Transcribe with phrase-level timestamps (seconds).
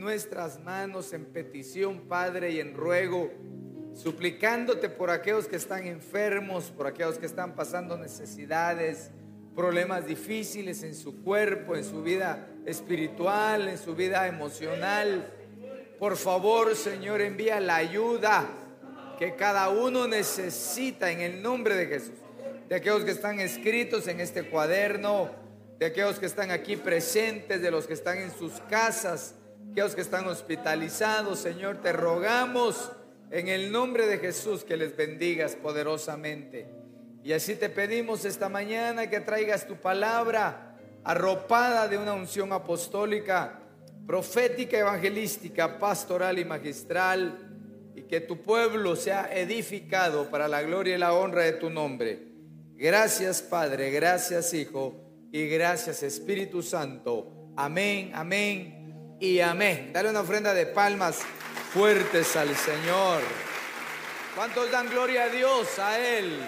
[0.00, 3.30] Nuestras manos en petición, Padre, y en ruego,
[3.94, 9.10] suplicándote por aquellos que están enfermos, por aquellos que están pasando necesidades,
[9.54, 15.30] problemas difíciles en su cuerpo, en su vida espiritual, en su vida emocional.
[15.98, 18.46] Por favor, Señor, envía la ayuda
[19.18, 22.18] que cada uno necesita en el nombre de Jesús.
[22.68, 25.30] De aquellos que están escritos en este cuaderno,
[25.78, 29.34] de aquellos que están aquí presentes, de los que están en sus casas,
[29.74, 32.92] aquellos que están hospitalizados, Señor, te rogamos
[33.32, 36.68] en el nombre de Jesús que les bendigas poderosamente.
[37.24, 43.62] Y así te pedimos esta mañana que traigas tu palabra arropada de una unción apostólica,
[44.06, 47.36] profética, evangelística, pastoral y magistral,
[47.96, 52.28] y que tu pueblo sea edificado para la gloria y la honra de tu nombre.
[52.76, 54.94] Gracias Padre, gracias Hijo
[55.32, 57.50] y gracias Espíritu Santo.
[57.56, 58.83] Amén, amén
[59.24, 59.90] y amén.
[59.90, 61.20] Dale una ofrenda de palmas
[61.72, 63.22] fuertes al Señor.
[64.36, 66.40] ¿Cuántos dan gloria a Dios, a Él?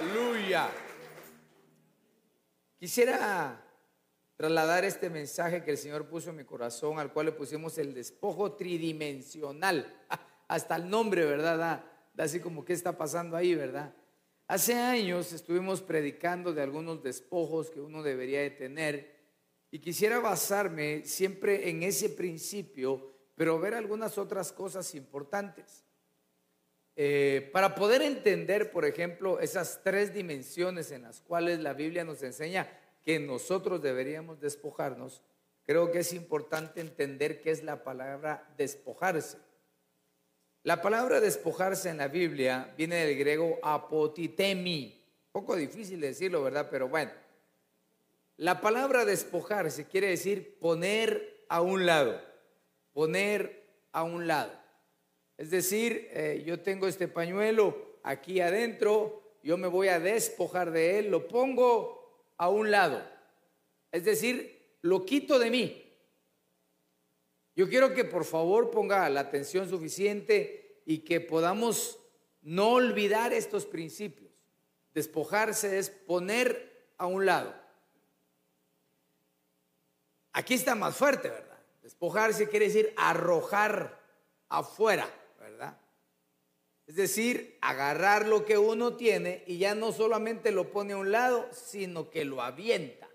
[0.00, 0.70] Aleluya.
[2.78, 3.60] Quisiera
[4.36, 7.92] trasladar este mensaje que el Señor puso en mi corazón, al cual le pusimos el
[7.92, 9.92] despojo tridimensional.
[10.48, 11.58] Hasta el nombre, ¿verdad?
[11.58, 13.92] Da, así como qué está pasando ahí, ¿verdad?
[14.46, 19.21] Hace años estuvimos predicando de algunos despojos que uno debería de tener
[19.74, 25.82] y quisiera basarme siempre en ese principio, pero ver algunas otras cosas importantes.
[26.94, 32.22] Eh, para poder entender, por ejemplo, esas tres dimensiones en las cuales la Biblia nos
[32.22, 32.70] enseña
[33.02, 35.22] que nosotros deberíamos despojarnos,
[35.64, 39.38] creo que es importante entender qué es la palabra despojarse.
[40.64, 45.02] La palabra despojarse en la Biblia viene del griego apotitemi.
[45.32, 46.68] Poco difícil de decirlo, ¿verdad?
[46.70, 47.21] Pero bueno.
[48.36, 52.20] La palabra despojarse quiere decir poner a un lado.
[52.92, 53.62] Poner
[53.92, 54.52] a un lado.
[55.36, 60.98] Es decir, eh, yo tengo este pañuelo aquí adentro, yo me voy a despojar de
[60.98, 63.02] él, lo pongo a un lado.
[63.90, 65.82] Es decir, lo quito de mí.
[67.54, 71.98] Yo quiero que por favor ponga la atención suficiente y que podamos
[72.40, 74.32] no olvidar estos principios.
[74.94, 77.61] Despojarse es poner a un lado.
[80.32, 81.58] Aquí está más fuerte, ¿verdad?
[81.82, 84.00] Despojarse quiere decir arrojar
[84.48, 85.78] afuera, ¿verdad?
[86.86, 91.12] Es decir, agarrar lo que uno tiene y ya no solamente lo pone a un
[91.12, 93.08] lado, sino que lo avienta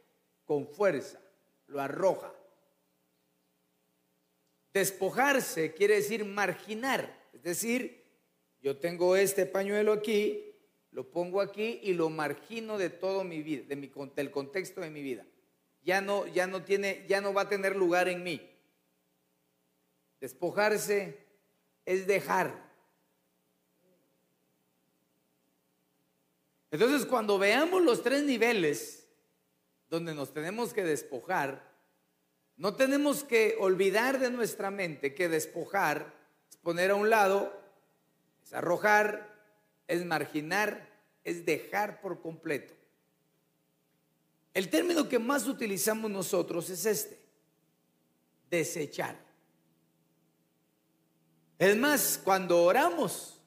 [0.46, 1.20] con fuerza,
[1.68, 2.34] lo arroja.
[4.74, 8.04] Despojarse quiere decir marginar, es decir,
[8.62, 10.56] yo tengo este pañuelo aquí,
[10.92, 14.90] lo pongo aquí y lo margino de todo mi vida, de mi, del contexto de
[14.90, 15.26] mi vida.
[15.88, 18.46] Ya no, ya no tiene, ya no va a tener lugar en mí.
[20.20, 21.26] Despojarse
[21.86, 22.54] es dejar.
[26.72, 29.08] Entonces, cuando veamos los tres niveles
[29.90, 31.74] donde nos tenemos que despojar,
[32.58, 36.14] no tenemos que olvidar de nuestra mente que despojar
[36.50, 37.58] es poner a un lado,
[38.44, 39.34] es arrojar,
[39.88, 40.90] es marginar,
[41.24, 42.77] es dejar por completo.
[44.58, 47.20] El término que más utilizamos nosotros es este,
[48.50, 49.16] desechar.
[51.60, 53.40] Es más, cuando oramos,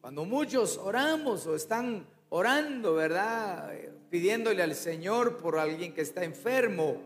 [0.00, 3.72] cuando muchos oramos o están orando, ¿verdad?
[4.10, 7.00] Pidiéndole al Señor por alguien que está enfermo,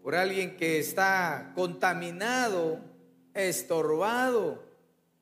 [0.00, 2.78] por alguien que está contaminado,
[3.34, 4.62] estorbado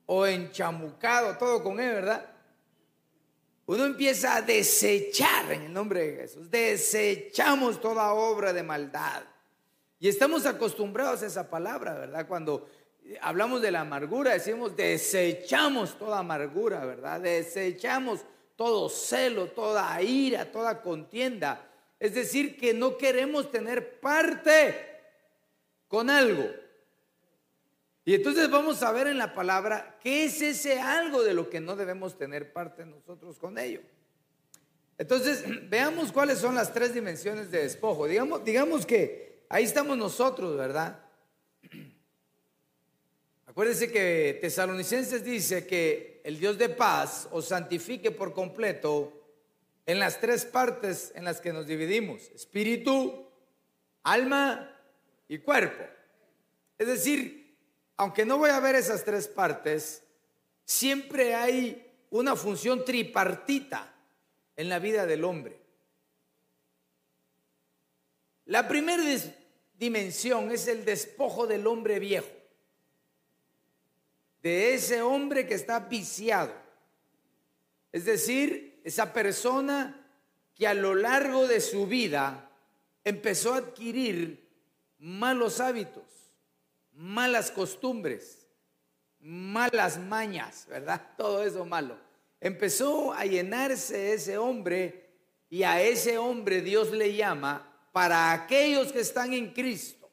[0.05, 2.36] o enchamucado, todo con él, ¿verdad?
[3.67, 6.49] Uno empieza a desechar en el nombre de Jesús.
[6.49, 9.23] Desechamos toda obra de maldad.
[9.99, 12.25] Y estamos acostumbrados a esa palabra, ¿verdad?
[12.27, 12.69] Cuando
[13.19, 17.19] hablamos de la amargura, decimos desechamos toda amargura, ¿verdad?
[17.19, 18.21] Desechamos
[18.55, 21.69] todo celo, toda ira, toda contienda.
[21.99, 24.75] Es decir, que no queremos tener parte
[25.89, 26.49] con algo.
[28.07, 31.59] Y entonces vamos a ver en la palabra qué es ese algo de lo que
[31.59, 33.81] no debemos tener parte nosotros con ello.
[34.97, 38.07] Entonces, veamos cuáles son las tres dimensiones de despojo.
[38.07, 41.01] Digamos, digamos que ahí estamos nosotros, ¿verdad?
[43.45, 49.21] Acuérdense que Tesalonicenses dice que el Dios de paz os santifique por completo
[49.85, 53.27] en las tres partes en las que nos dividimos, espíritu,
[54.03, 54.73] alma
[55.27, 55.83] y cuerpo.
[56.77, 57.46] Es decir,
[57.97, 60.03] aunque no voy a ver esas tres partes,
[60.63, 63.91] siempre hay una función tripartita
[64.55, 65.59] en la vida del hombre.
[68.45, 69.03] La primera
[69.77, 72.29] dimensión es el despojo del hombre viejo,
[74.43, 76.53] de ese hombre que está viciado.
[77.91, 80.07] Es decir, esa persona
[80.55, 82.51] que a lo largo de su vida
[83.03, 84.47] empezó a adquirir
[84.99, 86.03] malos hábitos
[86.97, 88.47] malas costumbres,
[89.19, 91.01] malas mañas, ¿verdad?
[91.17, 91.97] Todo eso malo.
[92.41, 95.09] Empezó a llenarse ese hombre
[95.49, 100.09] y a ese hombre Dios le llama para aquellos que están en Cristo,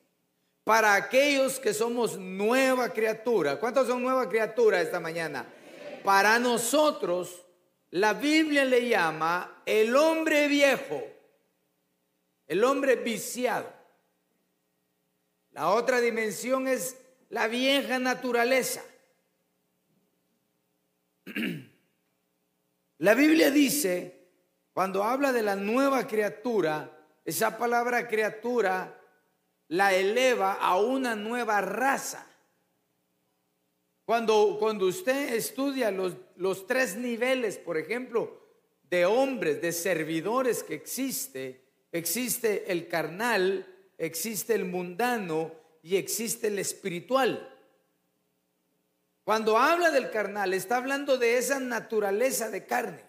[0.63, 3.59] para aquellos que somos nueva criatura.
[3.59, 5.47] ¿Cuántos son nueva criatura esta mañana?
[6.03, 7.45] Para nosotros,
[7.91, 11.03] la Biblia le llama el hombre viejo,
[12.47, 13.84] el hombre viciado.
[15.55, 16.97] La otra dimensión es
[17.31, 18.85] la vieja naturaleza.
[22.99, 24.29] La Biblia dice,
[24.73, 29.01] cuando habla de la nueva criatura, esa palabra criatura
[29.69, 32.27] la eleva a una nueva raza.
[34.05, 38.41] Cuando, cuando usted estudia los, los tres niveles, por ejemplo,
[38.85, 45.52] de hombres, de servidores que existe, existe el carnal, existe el mundano
[45.82, 47.50] y existe el espiritual.
[49.25, 53.05] Cuando habla del carnal, está hablando de esa naturaleza de carne,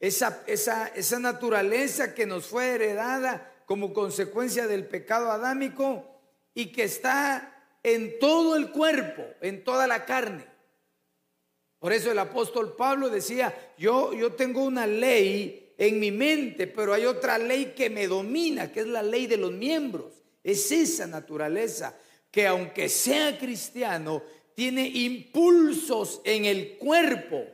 [0.00, 6.06] esa, esa, esa naturaleza que nos fue heredada como consecuencia del pecado adámico
[6.54, 10.46] y que está en todo el cuerpo, en toda la carne.
[11.78, 16.94] Por eso el apóstol Pablo decía, yo, yo tengo una ley en mi mente, pero
[16.94, 20.12] hay otra ley que me domina, que es la ley de los miembros.
[20.42, 21.98] Es esa naturaleza
[22.30, 24.22] que aunque sea cristiano,
[24.54, 27.44] tiene impulsos en el cuerpo.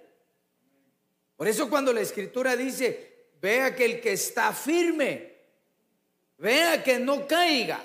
[1.36, 5.34] Por eso cuando la escritura dice, vea que el que está firme,
[6.38, 7.82] vea que no caiga,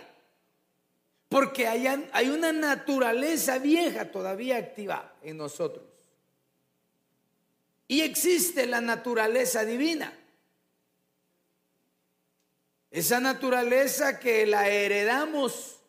[1.30, 5.86] porque hay, hay una naturaleza vieja todavía activa en nosotros.
[7.88, 10.14] Y existe la naturaleza divina.
[12.96, 15.82] Esa naturaleza que la heredamos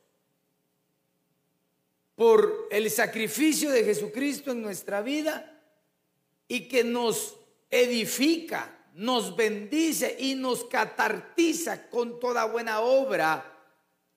[2.17, 5.63] por el sacrificio de Jesucristo en nuestra vida
[6.49, 7.37] y que nos
[7.71, 13.57] edifica, nos bendice y nos catartiza con toda buena obra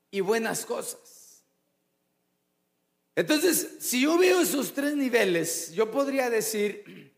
[0.10, 1.44] y buenas cosas.
[3.16, 7.14] Entonces, si yo veo esos tres niveles, yo podría decir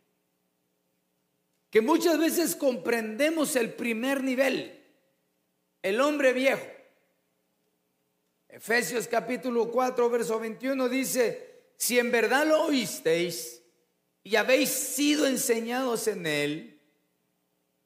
[1.69, 4.80] que muchas veces comprendemos el primer nivel
[5.81, 6.65] el hombre viejo.
[8.47, 13.61] Efesios capítulo 4, verso 21 dice, si en verdad lo oísteis
[14.23, 16.81] y habéis sido enseñados en él,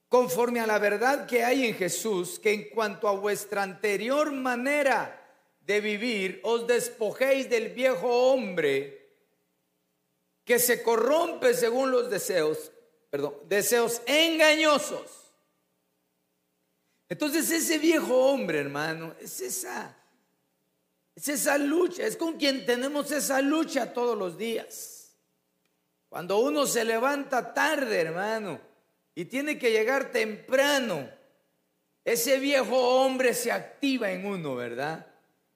[0.10, 5.22] conforme a la verdad que hay en Jesús, que en cuanto a vuestra anterior manera
[5.62, 9.06] de vivir, os despojéis del viejo hombre
[10.44, 12.72] que se corrompe según los deseos,
[13.10, 15.25] perdón, deseos engañosos
[17.08, 19.96] entonces ese viejo hombre, hermano, es esa,
[21.16, 25.16] es esa lucha, es con quien tenemos esa lucha todos los días.
[26.10, 28.60] Cuando uno se levanta tarde, hermano,
[29.14, 31.10] y tiene que llegar temprano,
[32.04, 35.08] ese viejo hombre se activa en uno, ¿verdad?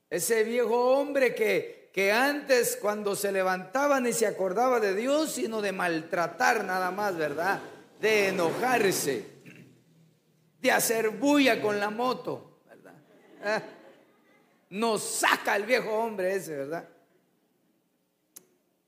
[0.10, 5.62] Ese viejo hombre que, que antes cuando se levantaba ni se acordaba de Dios, sino
[5.62, 7.60] de maltratar nada más, ¿verdad?
[8.01, 9.38] De enojarse
[10.61, 12.93] de hacer bulla con la moto, ¿verdad?
[13.43, 13.63] Ah,
[14.69, 16.87] nos saca el viejo hombre ese, ¿verdad?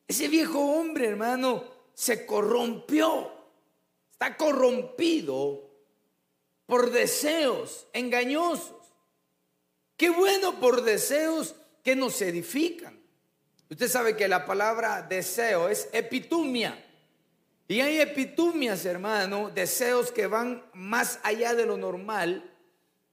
[0.08, 1.64] Ese viejo hombre, hermano,
[1.94, 3.32] se corrompió,
[4.12, 5.70] está corrompido
[6.66, 8.76] por deseos engañosos.
[9.96, 13.00] Qué bueno por deseos que nos edifican.
[13.70, 16.91] Usted sabe que la palabra deseo es epitumia.
[17.68, 22.54] Y hay epitumias, hermano, deseos que van más allá de lo normal,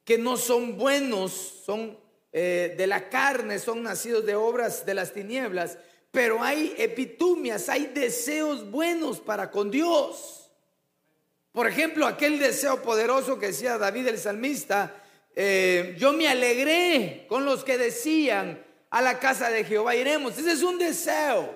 [0.05, 1.99] que no son buenos, son
[2.33, 5.79] eh, de la carne, son nacidos de obras de las tinieblas,
[6.11, 10.51] pero hay epitumias, hay deseos buenos para con Dios.
[11.53, 15.03] Por ejemplo, aquel deseo poderoso que decía David el salmista,
[15.37, 20.39] eh, yo me alegré con los que decían, a la casa de Jehová iremos.
[20.39, 21.55] Ese es un deseo.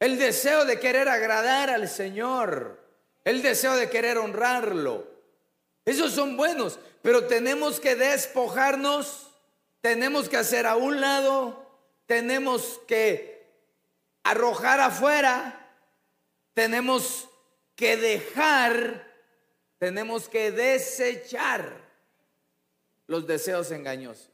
[0.00, 2.78] El deseo de querer agradar al Señor.
[3.24, 5.06] El deseo de querer honrarlo.
[5.84, 9.30] Esos son buenos, pero tenemos que despojarnos,
[9.80, 11.66] tenemos que hacer a un lado,
[12.06, 13.46] tenemos que
[14.22, 15.74] arrojar afuera,
[16.52, 17.28] tenemos
[17.74, 19.10] que dejar,
[19.78, 21.88] tenemos que desechar
[23.06, 24.30] los deseos engañosos.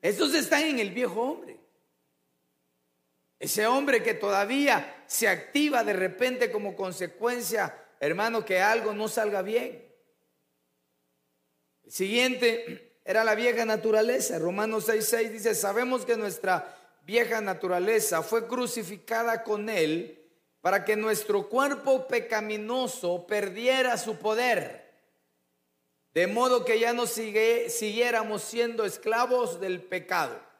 [0.00, 1.61] Estos están en el viejo hombre.
[3.42, 9.42] Ese hombre que todavía se activa de repente como consecuencia, hermano, que algo no salga
[9.42, 9.84] bien.
[11.82, 14.38] El siguiente era la vieja naturaleza.
[14.38, 16.72] Romanos 6:6 dice, sabemos que nuestra
[17.04, 20.24] vieja naturaleza fue crucificada con él
[20.60, 24.82] para que nuestro cuerpo pecaminoso perdiera su poder
[26.14, 30.51] de modo que ya no siguiéramos siendo esclavos del pecado.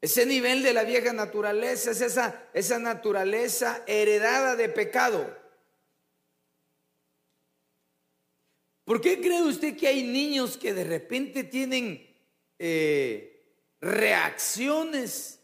[0.00, 5.38] Ese nivel de la vieja naturaleza es esa, esa naturaleza heredada de pecado.
[8.84, 12.08] ¿Por qué cree usted que hay niños que de repente tienen
[12.58, 15.38] eh, reacciones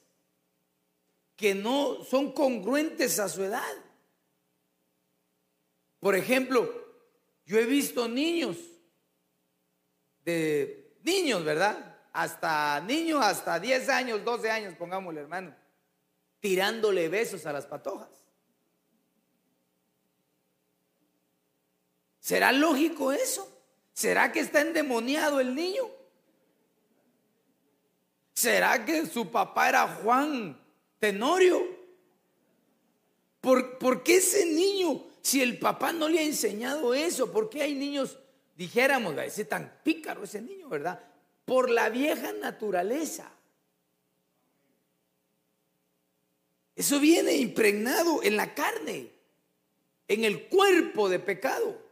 [1.37, 3.63] que no son congruentes a su edad?
[6.01, 6.69] Por ejemplo,
[7.45, 8.57] yo he visto niños,
[10.25, 11.86] de niños, ¿verdad?
[12.17, 15.55] Hasta niños, hasta 10 años, 12 años, pongámosle hermano,
[16.41, 18.09] tirándole besos a las patojas.
[22.19, 23.47] ¿Será lógico eso?
[23.93, 25.85] ¿Será que está endemoniado el niño?
[28.33, 30.59] ¿Será que su papá era Juan
[30.99, 31.67] Tenorio?
[33.43, 37.61] ¿Por, ¿Por, qué ese niño si el papá no le ha enseñado eso, ¿por qué
[37.63, 38.19] hay niños,
[38.57, 40.99] dijéramos, ese tan pícaro ese niño, ¿verdad?
[41.47, 43.31] Por la vieja naturaleza.
[46.75, 49.11] Eso viene impregnado en la carne,
[50.07, 51.83] en el cuerpo de pecado.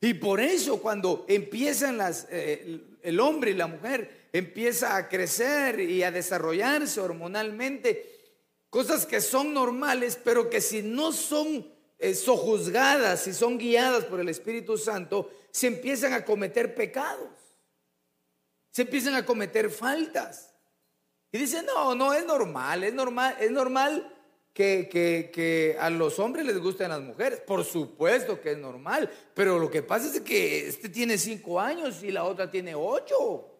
[0.00, 5.80] Y por eso cuando empiezan las, eh, el hombre y la mujer empieza a crecer
[5.80, 8.18] y a desarrollarse hormonalmente,
[8.70, 11.66] Cosas que son normales, pero que si no son
[11.98, 17.30] eh, sojuzgadas, si son guiadas por el Espíritu Santo, se empiezan a cometer pecados.
[18.70, 20.54] Se empiezan a cometer faltas.
[21.32, 24.14] Y dicen, no, no, es normal, es normal, es normal
[24.54, 27.40] que, que, a los hombres les gusten las mujeres.
[27.40, 32.04] Por supuesto que es normal, pero lo que pasa es que este tiene cinco años
[32.04, 33.52] y la otra tiene ocho.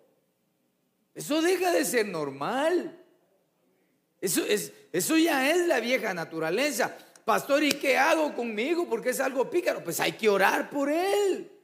[1.14, 2.96] Eso deja de ser normal.
[4.20, 6.96] Eso, es, eso ya es la vieja naturaleza.
[7.24, 8.88] Pastor, ¿y qué hago conmigo?
[8.88, 9.82] Porque es algo pícaro.
[9.82, 11.57] Pues hay que orar por él.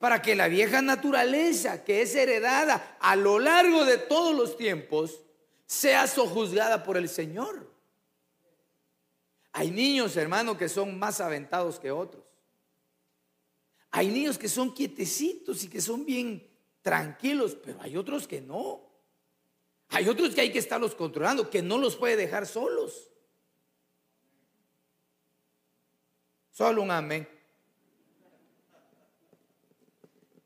[0.00, 5.20] Para que la vieja naturaleza que es heredada a lo largo de todos los tiempos
[5.66, 7.70] sea sojuzgada por el Señor.
[9.52, 12.24] Hay niños, hermano, que son más aventados que otros.
[13.90, 16.48] Hay niños que son quietecitos y que son bien
[16.80, 18.88] tranquilos, pero hay otros que no.
[19.90, 23.10] Hay otros que hay que estarlos controlando, que no los puede dejar solos.
[26.52, 27.28] Solo un amén.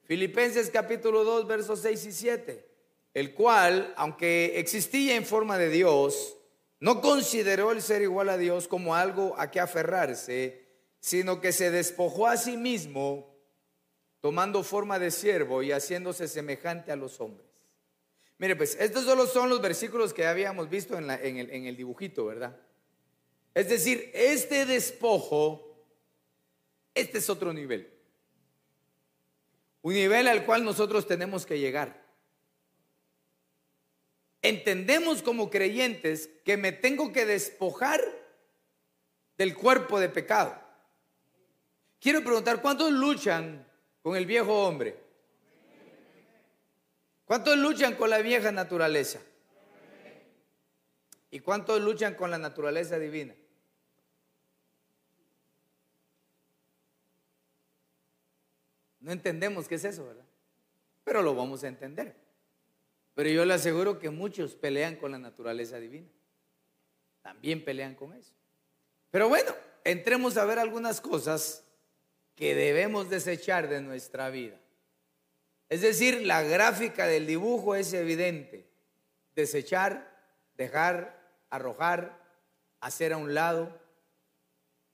[0.07, 2.69] Filipenses capítulo 2, versos 6 y 7,
[3.15, 6.37] el cual, aunque existía en forma de Dios,
[6.81, 10.69] no consideró el ser igual a Dios como algo a que aferrarse,
[11.01, 13.35] sino que se despojó a sí mismo,
[14.21, 17.49] tomando forma de siervo y haciéndose semejante a los hombres.
[18.37, 22.27] Mire, pues estos solo son los versículos que habíamos visto en, el, en el dibujito,
[22.27, 22.61] ¿verdad?
[23.55, 25.79] Es decir, este despojo,
[26.95, 27.94] este es otro nivel.
[29.85, 32.03] Un nivel al cual nosotros tenemos que llegar.
[34.41, 38.01] Entendemos como creyentes que me tengo que despojar
[39.37, 40.59] del cuerpo de pecado.
[42.01, 43.63] Quiero preguntar, ¿cuántos luchan
[44.01, 44.97] con el viejo hombre?
[47.27, 49.21] ¿Cuántos luchan con la vieja naturaleza?
[51.31, 53.35] ¿Y cuántos luchan con la naturaleza divina?
[59.05, 60.25] No entendemos qué es eso, ¿verdad?
[61.05, 62.17] Pero lo vamos a entender.
[63.15, 66.09] Pero yo le aseguro que muchos pelean con la naturaleza divina.
[67.21, 68.33] También pelean con eso.
[69.11, 71.65] Pero bueno, entremos a ver algunas cosas
[72.35, 74.59] que debemos desechar de nuestra vida.
[75.69, 78.67] Es decir, la gráfica del dibujo es evidente.
[79.35, 80.17] Desechar,
[80.57, 81.21] dejar,
[81.51, 82.19] arrojar,
[82.81, 83.79] hacer a un lado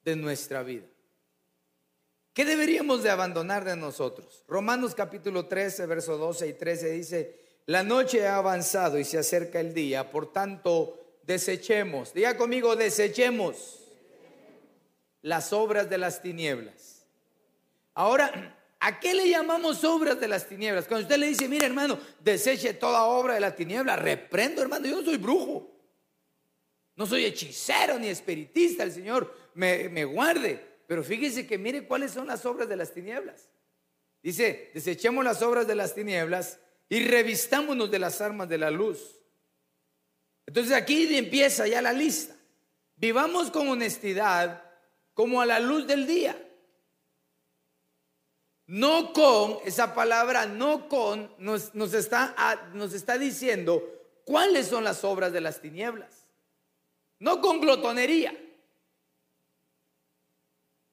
[0.03, 0.89] de nuestra vida.
[2.33, 4.45] ¿Qué deberíamos de abandonar de nosotros?
[4.47, 9.61] Romanos capítulo 13, verso 12 y 13 dice, la noche ha avanzado y se acerca
[9.61, 13.81] el día, por tanto, desechemos, diga conmigo, desechemos
[15.23, 17.05] las obras de las tinieblas.
[17.95, 20.87] Ahora, ¿A qué le llamamos obras de las tinieblas?
[20.89, 24.97] Cuando usted le dice, mire hermano, deseche toda obra de la tiniebla, reprendo hermano, yo
[24.97, 25.71] no soy brujo,
[26.97, 30.70] no soy hechicero ni espiritista, el Señor me, me guarde.
[30.91, 33.49] Pero fíjese que mire cuáles son las obras de las tinieblas.
[34.25, 39.23] Dice, desechemos las obras de las tinieblas y revistámonos de las armas de la luz.
[40.47, 42.35] Entonces aquí empieza ya la lista.
[42.97, 44.65] Vivamos con honestidad
[45.15, 46.37] como a la luz del día.
[48.67, 52.35] No con, esa palabra no con, nos, está,
[52.75, 53.81] nos está diciendo
[54.25, 56.27] cuáles son las obras de las tinieblas.
[57.21, 58.37] No con glotonería.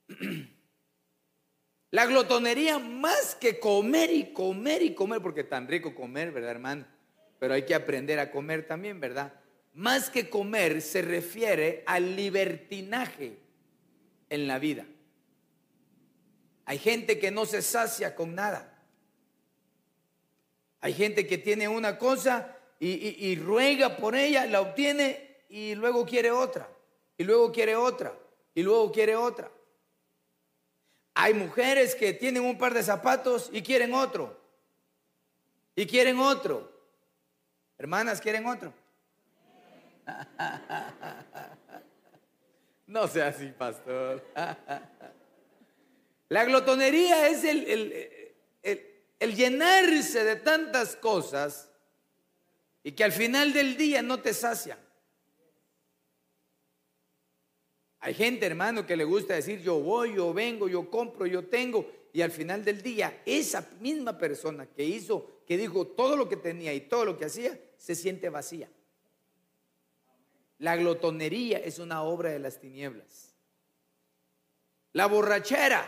[1.91, 6.85] La glotonería más que comer y comer y comer, porque tan rico comer, ¿verdad, hermano?
[7.39, 9.33] Pero hay que aprender a comer también, ¿verdad?
[9.73, 13.37] Más que comer se refiere al libertinaje
[14.29, 14.85] en la vida.
[16.65, 18.83] Hay gente que no se sacia con nada.
[20.81, 26.31] Hay gente que tiene una cosa y, ruega por ella, la obtiene y luego quiere
[26.31, 26.69] otra.
[27.17, 28.13] Y luego quiere otra.
[28.53, 29.49] Y luego quiere otra.
[31.19, 34.39] Hay mujeres que tienen un par de zapatos y quieren otro.
[35.75, 36.71] Y quieren otro.
[37.77, 38.71] Hermanas, ¿quieren otro?
[42.86, 44.24] No sea así, pastor.
[46.29, 48.05] La glotonería es el,
[49.19, 51.69] llenarse de tantas cosas
[52.83, 54.79] y que al final del día no te sacian.
[58.07, 61.91] Hay gente, hermano, que le gusta decir yo voy, yo vengo, yo compro, yo tengo.
[62.13, 66.37] Y al final del día, esa misma persona que hizo, que dijo todo lo que
[66.37, 68.70] tenía y todo lo que hacía, se siente vacía.
[70.59, 73.35] La glotonería es una obra de las tinieblas.
[74.93, 75.85] La borrachera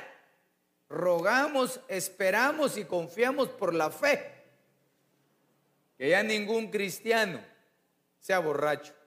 [0.89, 4.29] rogamos, esperamos y confiamos por la fe.
[5.97, 7.39] Que ya ningún cristiano
[8.19, 8.98] sea borracho.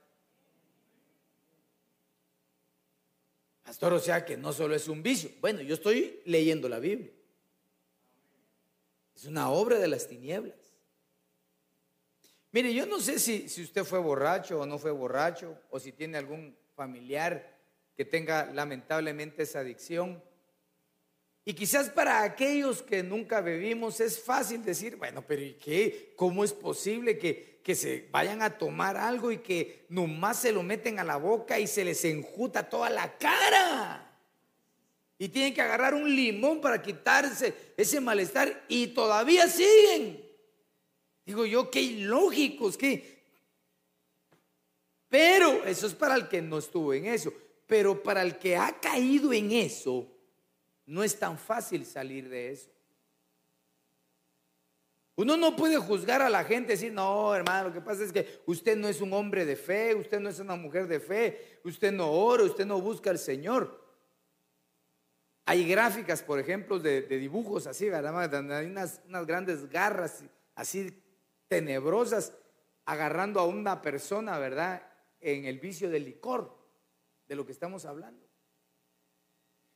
[3.73, 5.31] Pastor, o sea que no solo es un vicio.
[5.41, 7.11] Bueno, yo estoy leyendo la Biblia.
[9.17, 10.59] Es una obra de las tinieblas.
[12.51, 15.91] Mire, yo no sé si, si usted fue borracho o no fue borracho, o si
[15.93, 17.59] tiene algún familiar
[17.97, 20.23] que tenga lamentablemente esa adicción.
[21.47, 26.13] Y quizás para aquellos que nunca bebimos es fácil decir, bueno, pero ¿y qué?
[26.15, 30.63] ¿Cómo es posible que, que se vayan a tomar algo y que nomás se lo
[30.63, 34.09] meten a la boca y se les enjuta toda la cara?
[35.19, 40.21] Y tienen que agarrar un limón para quitarse ese malestar y todavía siguen.
[41.25, 43.23] Digo yo, qué ilógicos, qué...
[45.09, 47.33] Pero eso es para el que no estuvo en eso.
[47.67, 50.09] Pero para el que ha caído en eso,
[50.87, 52.72] no es tan fácil salir de eso.
[55.15, 58.41] Uno no puede juzgar a la gente decir, no, hermano, lo que pasa es que
[58.47, 61.93] usted no es un hombre de fe, usted no es una mujer de fe, usted
[61.93, 63.83] no ora, usted no busca al Señor.
[65.45, 68.57] Hay gráficas, por ejemplo, de, dibujos así, ¿verdad?
[68.57, 71.03] Hay unas, grandes garras así
[71.49, 72.33] tenebrosas
[72.87, 74.83] agarrando a una persona, ¿verdad?
[75.21, 76.57] En el vicio del licor,
[77.27, 78.27] de lo que estamos hablando.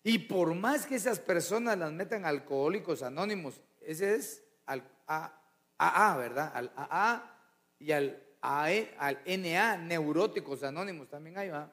[0.02, 4.45] Y por más que esas personas las metan alcohólicos anónimos, ese es
[5.06, 6.52] AA, ¿verdad?
[6.54, 7.38] Al AA
[7.78, 11.72] y al, AE, al NA, neuróticos anónimos también hay, ¿va?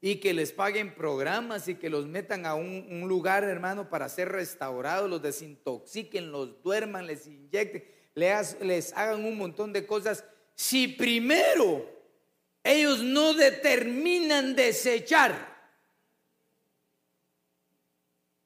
[0.00, 4.30] Y que les paguen programas y que los metan a un, lugar, hermano, para ser
[4.30, 10.24] restaurados, los desintoxiquen, los duerman, les inyecten, les, les hagan un montón de cosas.
[10.54, 11.90] Si primero
[12.62, 15.56] ellos no determinan desechar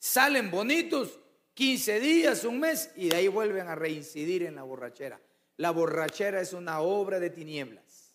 [0.00, 1.19] salen bonitos
[1.60, 5.20] 15 días, un mes y de ahí vuelven a reincidir en la borrachera.
[5.58, 8.14] La borrachera es una obra de tinieblas.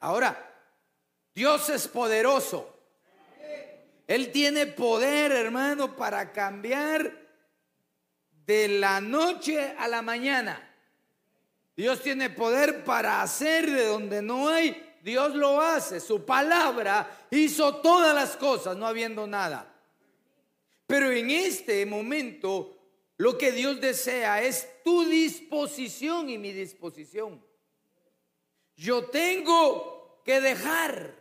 [0.00, 0.50] Ahora,
[1.34, 2.74] Dios es poderoso.
[4.06, 7.12] Él tiene poder, hermano, para cambiar
[8.46, 10.66] de la noche a la mañana.
[11.76, 16.00] Dios tiene poder para hacer de donde no hay, Dios lo hace.
[16.00, 19.73] Su palabra hizo todas las cosas, no habiendo nada.
[20.94, 22.78] Pero en este momento
[23.16, 27.44] lo que Dios desea es tu disposición y mi disposición.
[28.76, 31.20] Yo tengo que dejar.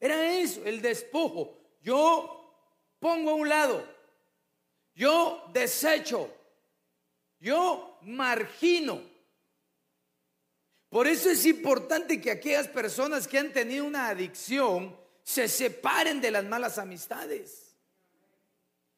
[0.00, 1.56] Era eso, el despojo.
[1.80, 2.58] Yo
[2.98, 3.88] pongo a un lado.
[4.96, 6.28] Yo desecho.
[7.38, 9.00] Yo margino.
[10.88, 16.32] Por eso es importante que aquellas personas que han tenido una adicción se separen de
[16.32, 17.63] las malas amistades.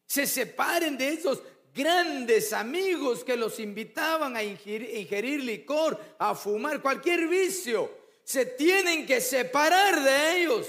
[0.07, 1.42] Se separen de esos
[1.75, 7.90] grandes amigos que los invitaban a ingerir, licor, a fumar, cualquier vicio.
[8.25, 10.66] Se tienen que separar de ellos.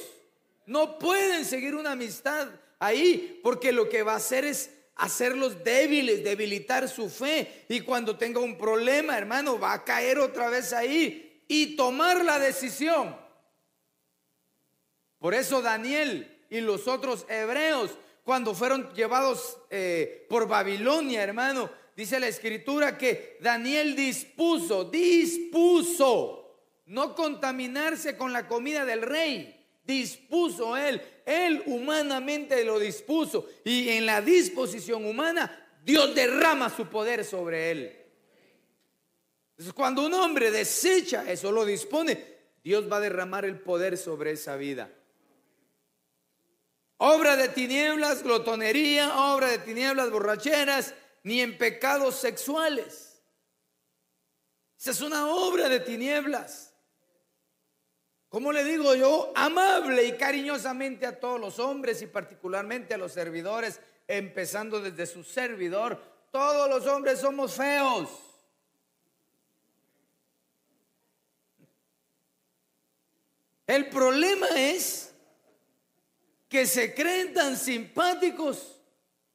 [0.66, 6.24] No pueden seguir una amistad ahí porque lo que va a hacer es hacerlos débiles,
[6.24, 7.66] debilitar su fe.
[7.70, 12.38] Y cuando tenga un problema, hermano, va a caer otra vez ahí y tomar la
[12.38, 13.16] decisión.
[15.20, 17.92] Por eso Daniel y los otros hebreos,
[18.28, 27.16] cuando fueron llevados eh, por Babilonia, hermano, dice la escritura que Daniel dispuso, dispuso no
[27.16, 29.66] contaminarse con la comida del rey.
[29.82, 33.48] Dispuso él, él humanamente lo dispuso.
[33.64, 37.98] Y en la disposición humana, Dios derrama su poder sobre él.
[39.74, 42.26] Cuando un hombre desecha eso, lo dispone,
[42.62, 44.92] Dios va a derramar el poder sobre esa vida.
[46.98, 53.22] Obra de tinieblas, glotonería, obra de tinieblas, borracheras, ni en pecados sexuales.
[54.80, 56.74] Esa es una obra de tinieblas.
[58.30, 63.14] Como le digo yo, amable y cariñosamente a todos los hombres y particularmente a los
[63.14, 68.10] servidores, empezando desde su servidor, todos los hombres somos feos.
[73.66, 75.14] El problema es
[76.50, 78.78] que se creen tan simpáticos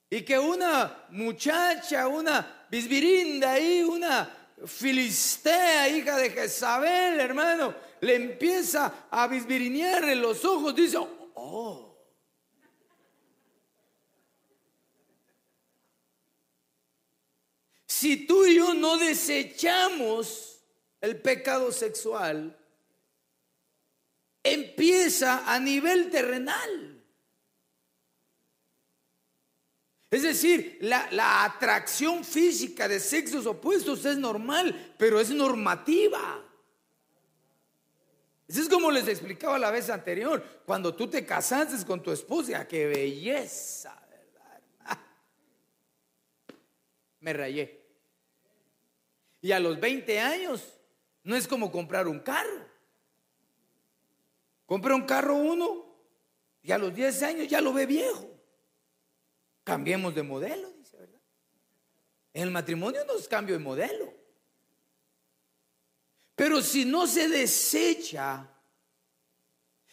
[0.08, 9.06] y que una muchacha, una bisbirinda ahí, una filistea, hija de Jezabel, hermano, le empieza
[9.10, 10.98] a bisbirinear en los ojos, dice,
[11.34, 11.88] oh.
[17.86, 20.60] Si tú y yo no desechamos
[21.00, 22.58] el pecado sexual,
[24.42, 26.91] empieza a nivel terrenal.
[30.12, 36.44] Es decir, la, atracción física de sexos opuestos es normal, pero es normativa.
[38.46, 42.68] Eso es como les explicaba la vez anterior, cuando tú te casaste con tu esposa,
[42.68, 44.98] qué belleza, ¿verdad?
[47.20, 47.82] Me rayé.
[49.40, 50.78] Y a los 20 años
[51.22, 52.66] no es como comprar un carro.
[54.66, 55.86] Compra un carro uno
[56.62, 58.31] y a los 10 años ya lo ve viejo.
[59.64, 61.20] Cambiemos de modelo, dice, ¿verdad?
[62.34, 64.12] En el matrimonio no es cambio de modelo.
[66.34, 68.48] Pero si no se desecha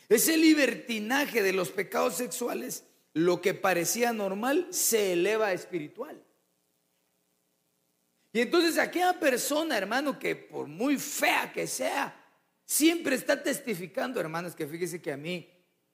[0.08, 6.24] ese libertinaje de los pecados sexuales, lo que parecía normal se eleva a espiritual.
[8.32, 12.16] Y entonces aquella persona, hermano, que por muy fea que sea,
[12.66, 15.50] siempre está testificando, hermanos, que fíjese que a mí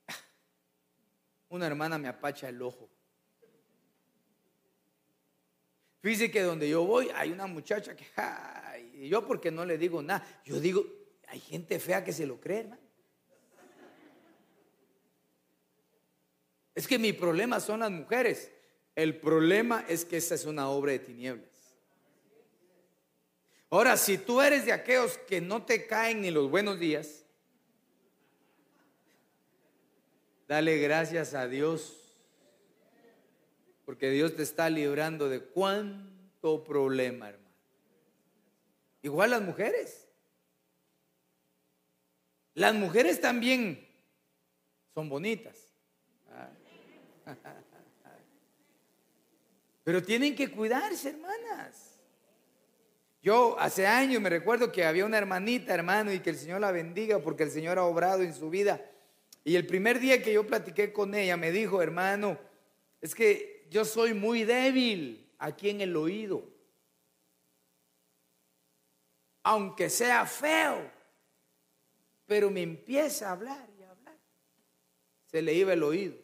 [1.49, 2.89] una hermana me apacha el ojo.
[6.05, 8.05] Fíjese que donde yo voy hay una muchacha que,
[8.93, 10.85] y yo porque no le digo nada, yo digo,
[11.29, 12.81] hay gente fea que se lo cree, hermano.
[16.75, 18.51] Es que mi problema son las mujeres.
[18.93, 21.49] El problema es que esta es una obra de tinieblas.
[23.71, 27.25] Ahora, si tú eres de aquellos que no te caen ni los buenos días,
[30.47, 32.04] dale gracias a Dios
[33.85, 37.45] porque Dios te está librando de cuánto problema, hermano.
[39.03, 40.07] Igual las mujeres.
[42.55, 43.87] Las mujeres también
[44.93, 45.57] son bonitas.
[49.83, 51.99] Pero tienen que cuidarse, hermanas.
[53.21, 56.71] Yo hace años me recuerdo que había una hermanita, hermano, y que el Señor la
[56.71, 58.83] bendiga porque el Señor ha obrado en su vida.
[59.43, 62.39] Y el primer día que yo platiqué con ella me dijo, hermano,
[63.01, 66.49] es que yo soy muy débil aquí en el oído.
[69.43, 70.89] Aunque sea feo,
[72.25, 74.17] pero me empieza a hablar y a hablar.
[75.25, 76.15] Se le iba el oído.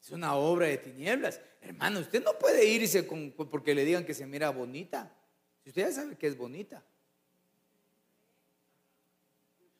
[0.00, 1.42] Es una obra de tinieblas.
[1.60, 5.14] Hermano, usted no puede irse con, porque le digan que se mira bonita.
[5.62, 6.82] Si usted ya sabe que es bonita.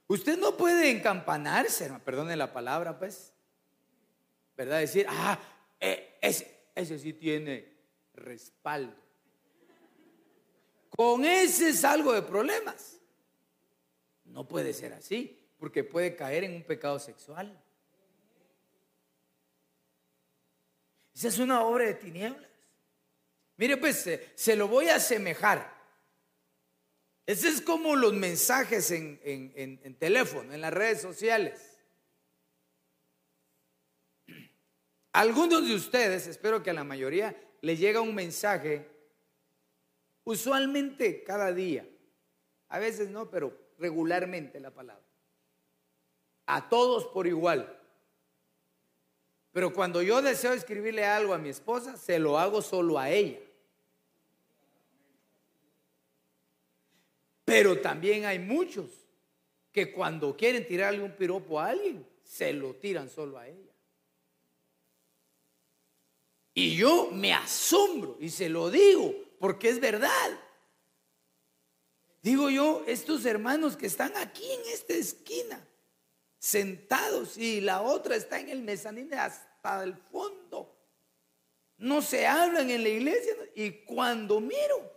[0.08, 3.33] Usted no puede encampanarse, perdone la palabra, pues.
[4.56, 4.80] ¿Verdad?
[4.80, 5.38] Decir, ah,
[5.80, 7.72] eh, ese, sí tiene
[8.14, 8.94] respaldo.
[10.90, 13.00] Con ese salgo de problemas.
[14.24, 17.60] No puede ser así, porque puede caer en un pecado sexual.
[21.14, 22.50] Esa es una obra de tinieblas.
[23.56, 25.72] Mire, pues se, lo voy a asemejar.
[27.26, 31.73] Ese es como los mensajes en, en teléfono, en las redes sociales.
[35.14, 38.84] Algunos de ustedes, espero que a la mayoría, le llega un mensaje,
[40.24, 41.88] usualmente cada día,
[42.68, 45.04] a veces no, pero regularmente la palabra.
[46.46, 47.80] A todos por igual.
[49.52, 53.38] Pero cuando yo deseo escribirle algo a mi esposa, se lo hago solo a ella.
[57.44, 58.90] Pero también hay muchos
[59.70, 63.73] que cuando quieren tirarle un piropo a alguien, se lo tiran solo a ella.
[66.54, 70.40] Y yo me asombro y se lo digo porque es verdad.
[72.22, 75.66] Digo yo, estos hermanos que están aquí en esta esquina,
[76.38, 80.74] sentados y la otra está en el mezanín hasta el fondo.
[81.76, 84.90] No se hablan en la iglesia y cuando miro,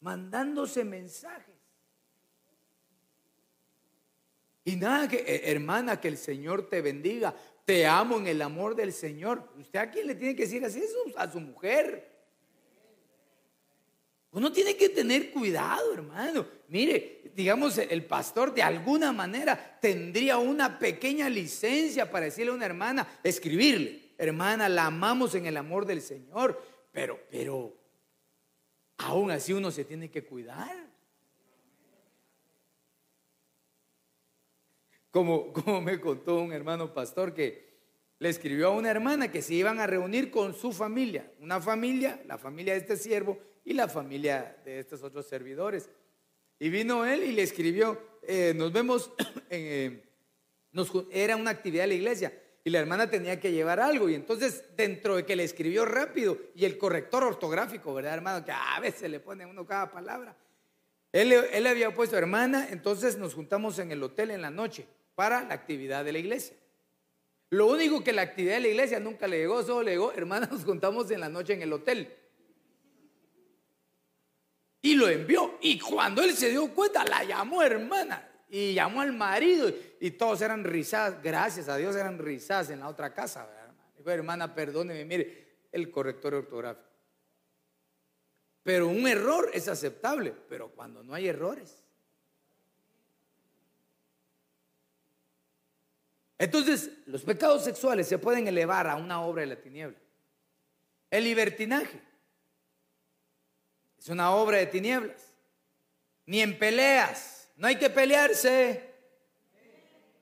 [0.00, 1.54] mandándose mensajes.
[4.64, 7.34] Y nada que, eh, hermana, que el Señor te bendiga.
[7.68, 9.46] Te amo en el amor del Señor.
[9.58, 10.82] ¿Usted a quién le tiene que decir así?
[11.18, 12.10] A su mujer.
[14.30, 16.46] Uno tiene que tener cuidado, hermano.
[16.68, 22.64] Mire, digamos, el pastor de alguna manera tendría una pequeña licencia para decirle a una
[22.64, 26.58] hermana, escribirle, hermana, la amamos en el amor del Señor,
[26.90, 27.76] pero, pero,
[28.96, 30.87] aún así uno se tiene que cuidar.
[35.10, 37.68] Como, como me contó un hermano pastor que
[38.18, 42.20] le escribió a una hermana que se iban a reunir con su familia, una familia,
[42.26, 45.90] la familia de este siervo, y la familia de estos otros servidores.
[46.58, 49.12] Y vino él y le escribió, eh, nos vemos,
[49.50, 50.04] eh,
[51.10, 52.32] era una actividad de la iglesia
[52.64, 54.08] y la hermana tenía que llevar algo.
[54.08, 58.42] Y entonces, dentro de que le escribió rápido y el corrector ortográfico, ¿verdad, hermano?
[58.42, 60.34] Que a veces le pone uno cada palabra.
[61.12, 64.86] Él, él había puesto hermana, entonces nos juntamos en el hotel en la noche
[65.18, 66.56] para la actividad de la iglesia.
[67.50, 70.46] Lo único que la actividad de la iglesia nunca le llegó, solo le llegó, hermana,
[70.46, 72.14] nos juntamos en la noche en el hotel
[74.80, 75.58] y lo envió.
[75.60, 80.40] Y cuando él se dio cuenta, la llamó hermana y llamó al marido y todos
[80.40, 81.20] eran risadas.
[81.20, 83.50] Gracias a Dios eran risadas en la otra casa.
[83.96, 86.88] Dijo, hermana, perdóneme, mire, el corrector ortográfico.
[88.62, 91.87] Pero un error es aceptable, pero cuando no hay errores.
[96.38, 99.98] Entonces, los pecados sexuales se pueden elevar a una obra de la tiniebla.
[101.10, 102.00] El libertinaje
[103.98, 105.32] es una obra de tinieblas.
[106.26, 107.48] Ni en peleas.
[107.56, 108.88] No hay que pelearse.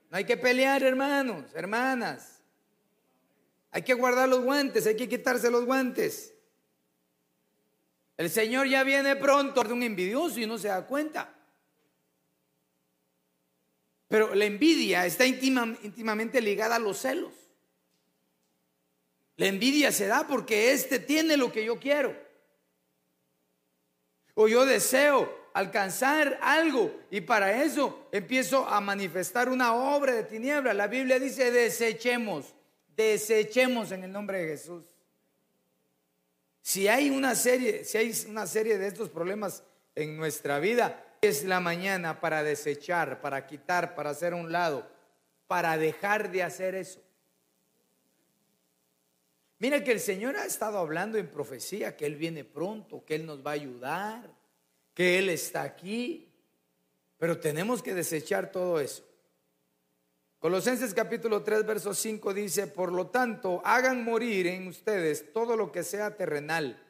[0.09, 2.41] No hay que pelear, hermanos, hermanas.
[3.71, 6.33] Hay que guardar los guantes, hay que quitarse los guantes.
[8.15, 11.36] El Señor ya viene pronto de un envidioso y no se da cuenta.
[14.07, 17.33] Pero la envidia está íntimamente ligada a los celos.
[19.35, 22.27] La envidia se da porque éste tiene lo que yo quiero
[24.39, 30.75] o yo deseo alcanzar algo y para eso empiezo a manifestar una obra de tiniebla.
[30.75, 32.53] La Biblia dice desechemos,
[32.95, 34.85] desechemos en el nombre de Jesús.
[36.61, 39.63] Si hay una serie, si hay una serie de estos problemas
[39.95, 44.87] en nuestra vida, es la mañana para desechar, para quitar, para hacer un lado,
[45.47, 47.01] para dejar de hacer eso.
[49.59, 53.25] Mira que el Señor ha estado hablando en profecía que Él viene pronto, que Él
[53.25, 54.29] nos va a ayudar,
[54.93, 56.31] que Él está aquí,
[57.17, 59.03] pero tenemos que desechar todo eso.
[60.39, 65.71] Colosenses capítulo 3, verso 5 dice, por lo tanto, hagan morir en ustedes todo lo
[65.71, 66.86] que sea terrenal.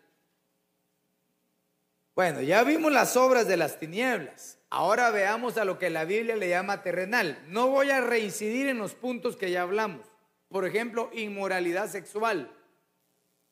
[2.17, 4.57] Bueno, ya vimos las obras de las tinieblas.
[4.71, 7.45] Ahora veamos a lo que la Biblia le llama terrenal.
[7.47, 10.07] No voy a reincidir en los puntos que ya hablamos.
[10.49, 12.51] Por ejemplo, inmoralidad sexual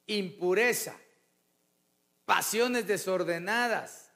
[0.08, 0.96] impureza,
[2.26, 4.10] pasiones desordenadas,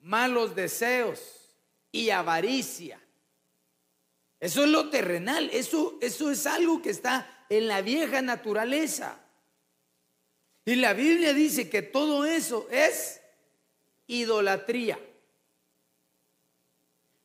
[0.00, 1.54] malos deseos
[1.92, 3.00] y avaricia.
[4.40, 9.20] Eso es lo terrenal, eso, eso es algo que está en la vieja naturaleza.
[10.64, 13.20] Y la Biblia dice que todo eso es
[14.06, 14.98] idolatría.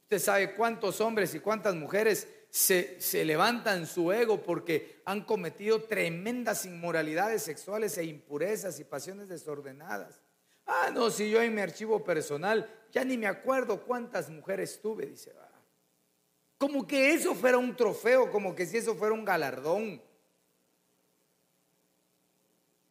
[0.03, 5.83] Usted sabe cuántos hombres y cuántas mujeres se, se levantan su ego porque han cometido
[5.83, 10.21] tremendas inmoralidades sexuales e impurezas y pasiones desordenadas.
[10.65, 15.05] Ah, no, si yo en mi archivo personal ya ni me acuerdo cuántas mujeres tuve,
[15.05, 15.33] dice.
[15.39, 15.49] Ah,
[16.57, 20.01] como que eso fuera un trofeo, como que si eso fuera un galardón.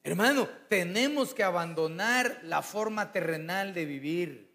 [0.08, 4.48] Hermano, tenemos que abandonar la forma terrenal de vivir.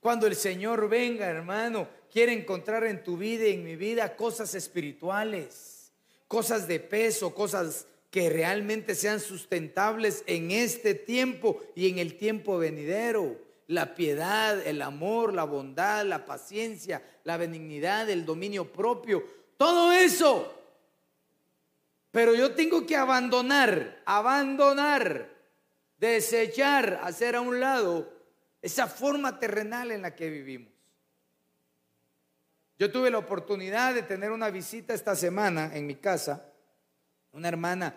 [0.00, 4.54] Cuando el Señor venga, hermano, quiere encontrar en tu vida y en mi vida cosas
[4.54, 5.92] espirituales,
[6.28, 12.56] cosas de peso, cosas que realmente sean sustentables en este tiempo y en el tiempo
[12.56, 13.36] venidero.
[13.66, 19.22] La piedad, el amor, la bondad, la paciencia, la benignidad, el dominio propio,
[19.58, 20.61] todo eso.
[22.12, 25.28] Pero yo tengo que abandonar, abandonar,
[25.98, 28.12] desechar, hacer a un lado
[28.60, 30.72] esa forma terrenal en la que vivimos.
[32.78, 36.52] Yo tuve la oportunidad de tener una visita esta semana en mi casa
[37.32, 37.94] una hermana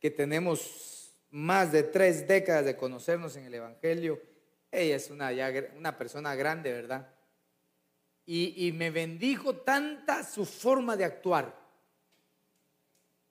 [0.00, 4.20] que tenemos más de tres décadas de conocernos en el Evangelio.
[4.70, 5.30] Ella es una,
[5.76, 7.08] una persona grande, ¿verdad?
[8.26, 11.61] Y, y me bendijo tanta su forma de actuar.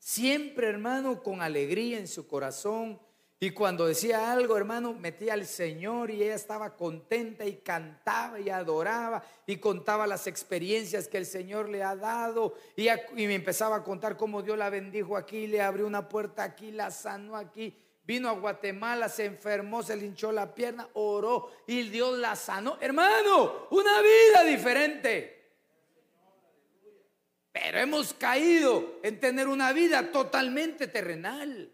[0.04, 3.00] Siempre, hermano, con alegría en su corazón,
[3.40, 8.50] y cuando decía algo, hermano, metía al Señor y ella estaba contenta y cantaba y
[8.50, 12.56] adoraba y contaba las experiencias que el Señor le ha dado.
[12.76, 16.72] Y, me empezaba a contar cómo Dios la bendijo aquí, le abrió una puerta aquí,
[16.72, 17.76] la sanó aquí.
[18.04, 22.78] Vino a Guatemala, se enfermó, se le hinchó la pierna, oró y Dios la sanó.
[22.82, 25.41] Hermano, una vida diferente.
[27.52, 31.72] Pero hemos caído en tener una vida totalmente terrenal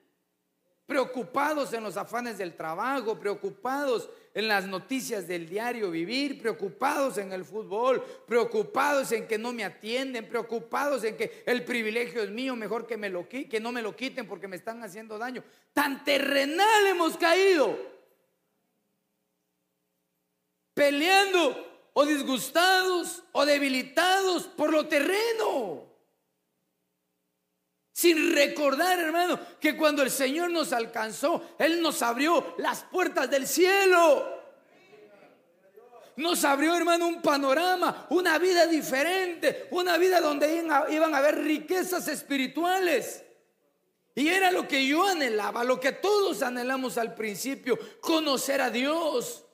[0.88, 7.34] preocupados en los afanes del trabajo, preocupados en las noticias del diario vivir, preocupados en
[7.34, 12.56] el fútbol, preocupados en que no me atienden, preocupados en que el privilegio es mío,
[12.56, 15.44] mejor que, me lo, que no me lo quiten porque me están haciendo daño.
[15.74, 17.78] Tan terrenal hemos caído,
[20.74, 25.84] peleando o disgustados o debilitados por lo terreno.
[27.92, 33.48] Sin recordar, hermano, que cuando el Señor nos alcanzó, Él nos abrió las puertas del
[33.48, 34.32] cielo.
[36.18, 40.54] Nos abrió, hermano, un panorama, una vida diferente, una vida donde
[40.92, 43.24] iban a haber riquezas espirituales.
[44.14, 49.47] Y era lo que yo anhelaba, lo que todos anhelamos al principio, conocer a Dios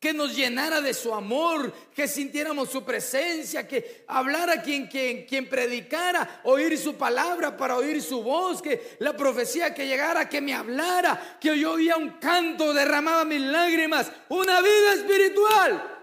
[0.00, 5.48] que nos llenara de su amor, que sintiéramos su presencia, que hablara quien, quien, quien
[5.48, 10.54] predicara, oír su palabra para oír su voz, que la profecía que llegara, que me
[10.54, 15.98] hablara, que yo oía un canto, derramaba mis lágrimas, una vida espiritual.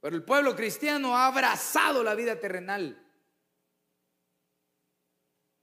[0.00, 3.05] Pero el pueblo cristiano ha abrazado la vida terrenal.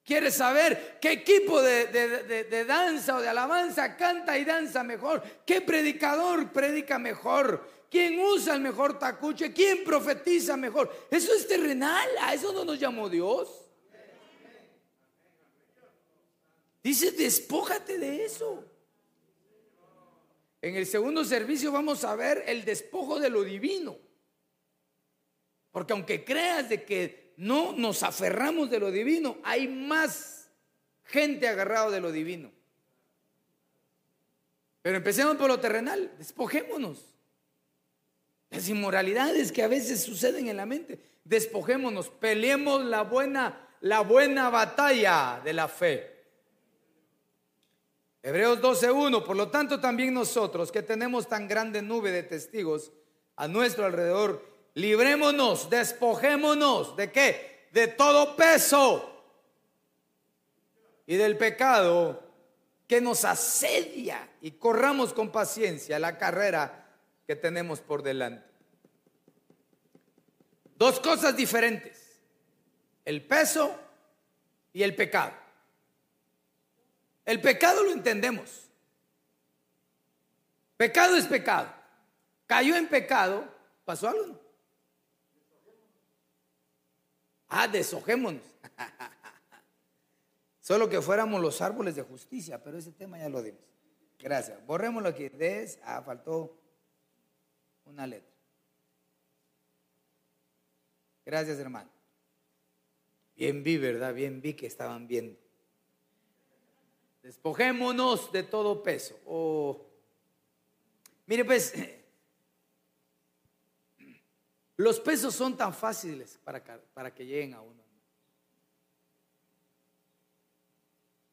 [0.05, 5.23] ¿Quieres saber qué equipo de, danza o de alabanza canta y danza mejor?
[5.45, 7.69] ¿Qué predicador predica mejor?
[7.89, 9.53] ¿Quién usa el mejor tacuche?
[9.53, 10.91] ¿Quién profetiza mejor?
[11.09, 13.63] Eso es terrenal, a eso no nos llamó Dios.
[16.83, 18.65] Dice, despójate de eso.
[20.61, 23.97] En el segundo servicio vamos a ver el despojo de lo divino.
[25.71, 30.49] Porque aunque creas de que no nos aferramos de lo divino, hay más
[31.03, 32.51] gente agarrado de lo divino.
[34.81, 37.15] Pero empecemos por lo terrenal, despojémonos.
[38.49, 44.49] Las inmoralidades que a veces suceden en la mente, despojémonos, peleemos la buena, la buena
[44.49, 46.13] batalla de la fe.
[48.21, 52.91] Hebreos 12:1, por lo tanto también nosotros que tenemos tan grande nube de testigos
[53.35, 57.67] a nuestro alrededor, librémonos, despojémonos de qué?
[57.71, 59.09] De todo peso
[61.05, 62.23] y del pecado
[62.87, 66.87] que nos asedia y corramos con paciencia la carrera
[67.25, 68.47] que tenemos por delante.
[70.75, 72.19] Dos cosas diferentes,
[73.05, 73.79] el peso
[74.73, 75.33] y el pecado.
[77.25, 78.67] El pecado lo entendemos.
[80.75, 81.73] Pecado es pecado.
[82.45, 83.47] Cayó en pecado,
[83.85, 84.42] pasó algo.
[87.55, 88.41] Ah, deshojémonos.
[90.59, 93.61] Solo que fuéramos los árboles de justicia, pero ese tema ya lo dimos.
[94.17, 94.65] Gracias.
[94.65, 95.29] Borrémoslo aquí.
[95.29, 96.57] Des, ah, faltó
[97.85, 98.31] una letra.
[101.23, 101.91] Gracias, hermano.
[103.35, 104.15] Bien vi, ¿verdad?
[104.15, 105.37] Bien vi que estaban viendo.
[107.21, 109.19] Despojémonos de todo peso.
[109.27, 109.85] Oh.
[111.27, 111.73] Mire, pues,
[114.83, 116.61] los pesos son tan fáciles para,
[116.93, 117.83] para que lleguen a uno.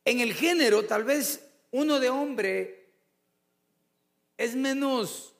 [0.05, 2.93] En el género, tal vez uno de hombre
[4.37, 5.35] es menos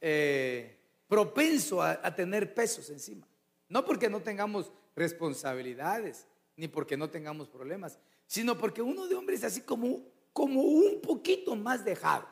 [0.00, 3.28] eh, propenso a, tener pesos encima.
[3.68, 6.26] No porque no tengamos responsabilidades,
[6.56, 10.00] ni porque no tengamos problemas, sino porque uno de hombre es así como,
[10.32, 12.26] como un poquito más dejado.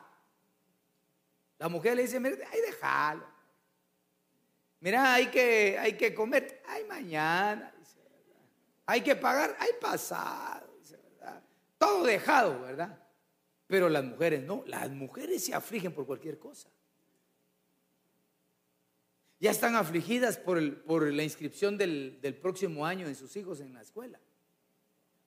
[1.59, 3.30] La mujer le dice, mira, ay, déjalo.
[4.81, 7.71] Mira, hay que, hay que comer, ay, mañana.
[8.87, 10.69] hay que pagar, ay, pasado.
[11.77, 12.99] Todo dejado, ¿verdad?
[13.67, 16.67] Pero las mujeres no, las mujeres se afligen por cualquier cosa.
[19.39, 23.73] Ya están afligidas por, por la inscripción del, del próximo año de sus hijos en
[23.73, 24.19] la escuela.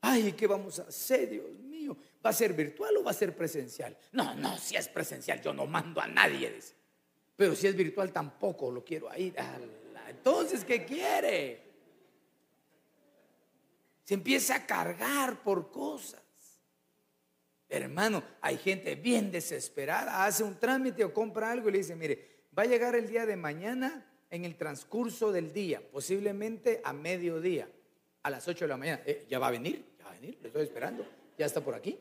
[0.00, 1.96] Ay, ¿qué vamos a hacer, Dios mío?
[2.24, 3.96] ¿Va a ser virtual o va a ser presencial?
[4.12, 6.60] No, no, si es presencial, yo no mando a nadie.
[7.36, 9.34] Pero si es virtual, tampoco lo quiero ahí.
[10.08, 11.60] Entonces, ¿qué quiere?
[14.04, 16.22] Se empieza a cargar por cosas.
[17.68, 22.44] Hermano, hay gente bien desesperada, hace un trámite o compra algo y le dice, mire,
[22.56, 27.68] va a llegar el día de mañana en el transcurso del día, posiblemente a mediodía,
[28.22, 29.02] a las 8 de la mañana.
[29.06, 31.06] Eh, ya va a venir, ya va a venir, le estoy esperando,
[31.36, 31.98] ya está por aquí.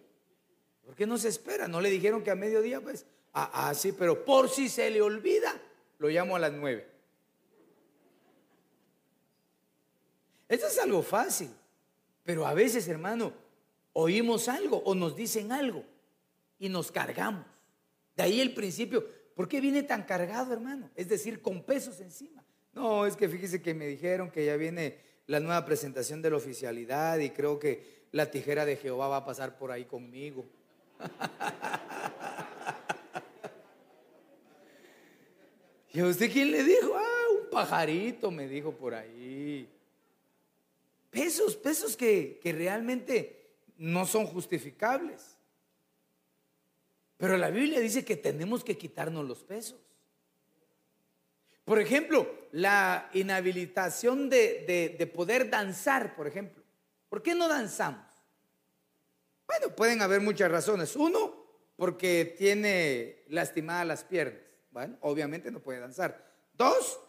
[0.85, 1.67] ¿Por qué no se espera?
[1.67, 2.81] ¿No le dijeron que a mediodía?
[2.81, 5.53] Pues, ah, ah sí, pero por si se le olvida,
[5.99, 6.87] lo llamo a las 9.
[10.49, 11.49] Eso es algo fácil,
[12.23, 13.33] pero a veces, hermano,
[13.93, 15.83] oímos algo o nos dicen algo
[16.59, 17.45] y nos cargamos.
[18.15, 19.05] De ahí el principio.
[19.35, 20.91] ¿Por qué viene tan cargado, hermano?
[20.95, 22.43] Es decir, con pesos encima.
[22.73, 26.37] No, es que fíjese que me dijeron que ya viene la nueva presentación de la
[26.37, 30.45] oficialidad y creo que la tijera de Jehová va a pasar por ahí conmigo.
[35.93, 36.95] ¿Y a usted quién le dijo?
[36.95, 39.69] Ah, un pajarito me dijo por ahí.
[41.09, 45.37] Pesos, pesos que, que realmente no son justificables.
[47.17, 49.79] Pero la Biblia dice que tenemos que quitarnos los pesos.
[51.65, 56.63] Por ejemplo, la inhabilitación de, poder danzar, por ejemplo.
[57.09, 58.05] ¿Por qué no danzamos?
[59.47, 60.95] Bueno, pueden haber muchas razones.
[60.95, 61.45] Uno,
[61.77, 64.41] porque tiene lastimadas las piernas.
[64.73, 66.33] Bueno, obviamente no puede danzar.
[66.55, 66.99] Dos,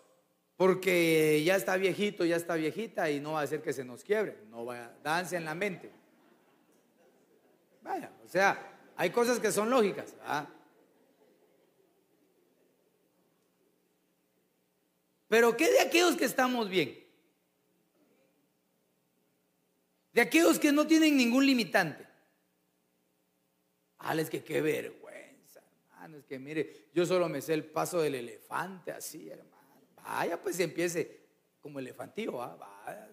[0.56, 4.04] porque ya está viejito, ya está viejita y no va a hacer que se nos
[4.04, 4.38] quiebre.
[4.50, 5.90] No va a danza en la mente.
[7.82, 10.14] Vaya, o sea, hay cosas que son lógicas.
[15.28, 17.02] Pero ¿qué de aquellos que estamos bien?
[20.12, 22.06] De aquellos que no tienen ningún limitante.
[23.98, 25.03] Ah, es que qué vergüenza,
[26.12, 29.55] Es que mire, yo solo me sé el paso del elefante así, hermano.
[29.96, 31.24] Vaya, pues empiece
[31.61, 32.57] como elefantío, ¿ah?
[32.57, 33.09] vaya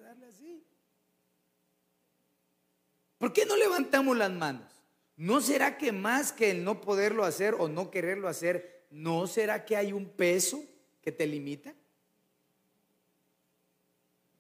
[3.18, 4.84] ¿Por qué no levantamos las manos?
[5.16, 9.64] ¿No será que más que el no poderlo hacer o no quererlo hacer, no será
[9.64, 10.64] que hay un peso
[11.04, 11.74] que te limita?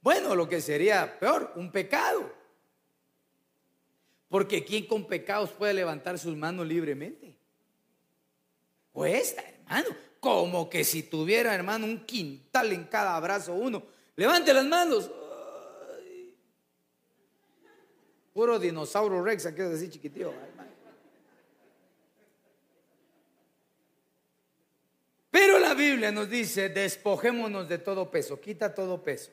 [0.02, 2.34] Bueno, lo que sería peor, un pecado.
[4.28, 7.36] Porque ¿quién con pecados puede levantar sus manos libremente?
[8.92, 9.89] Cuesta, hermano.
[10.20, 13.84] Como que si tuviera, hermano, un quintal en cada brazo uno.
[14.16, 15.10] Levante las manos.
[18.34, 20.34] Puro dinosaurio rex, aquí es así chiquitito.
[25.32, 29.32] Pero la Biblia nos dice, despojémonos de todo peso, quita todo peso.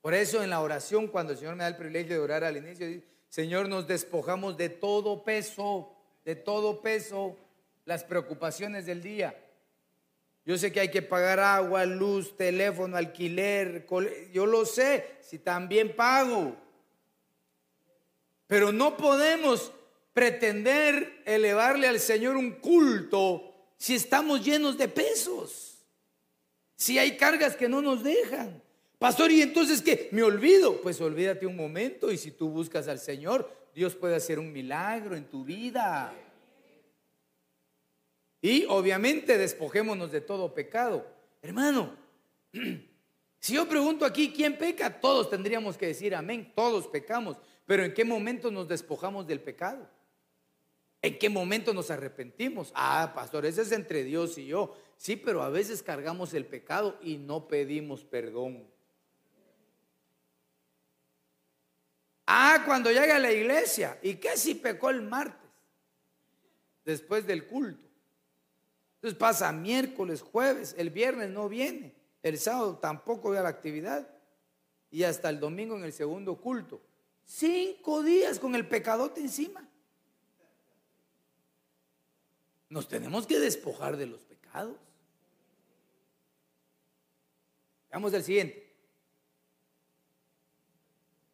[0.00, 2.56] Por eso en la oración, cuando el Señor me da el privilegio de orar al
[2.56, 2.86] inicio,
[3.28, 7.36] Señor, nos despojamos de todo peso, de todo peso,
[7.84, 9.36] las preocupaciones del día.
[10.44, 13.86] Yo sé que hay que pagar agua, luz, teléfono, alquiler,
[14.32, 16.56] yo lo sé, si también pago.
[18.48, 19.72] Pero no podemos
[20.12, 25.78] pretender elevarle al Señor un culto si estamos llenos de pesos,
[26.76, 28.62] si hay cargas que no nos dejan.
[28.98, 30.08] Pastor, ¿y entonces qué?
[30.12, 30.80] Me olvido.
[30.80, 35.16] Pues olvídate un momento y si tú buscas al Señor, Dios puede hacer un milagro
[35.16, 36.12] en tu vida.
[38.42, 41.06] Y obviamente despojémonos de todo pecado.
[41.40, 41.96] Hermano,
[43.38, 45.00] si yo pregunto aquí, ¿quién peca?
[45.00, 47.36] Todos tendríamos que decir amén, todos pecamos.
[47.66, 49.88] Pero ¿en qué momento nos despojamos del pecado?
[51.00, 52.72] ¿En qué momento nos arrepentimos?
[52.74, 54.76] Ah, pastor, ese es entre Dios y yo.
[54.96, 58.66] Sí, pero a veces cargamos el pecado y no pedimos perdón.
[62.26, 63.98] Ah, cuando llega a la iglesia.
[64.02, 65.50] ¿Y qué si pecó el martes?
[66.84, 67.91] Después del culto.
[69.02, 71.92] Entonces pasa miércoles, jueves, el viernes no viene.
[72.22, 74.08] el sábado tampoco a la actividad
[74.92, 76.80] y hasta el domingo en el segundo culto.
[77.24, 79.68] Cinco días con el pecadote encima.
[82.68, 84.76] Nos tenemos que despojar de los pecados.
[87.90, 88.72] Veamos el siguiente.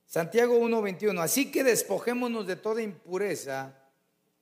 [0.06, 1.20] Santiago 1:21.
[1.20, 3.78] Así que despojémonos de toda impureza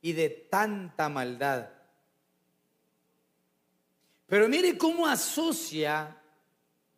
[0.01, 1.76] y de tanta maldad.
[4.27, 6.21] Pero mire cómo asocia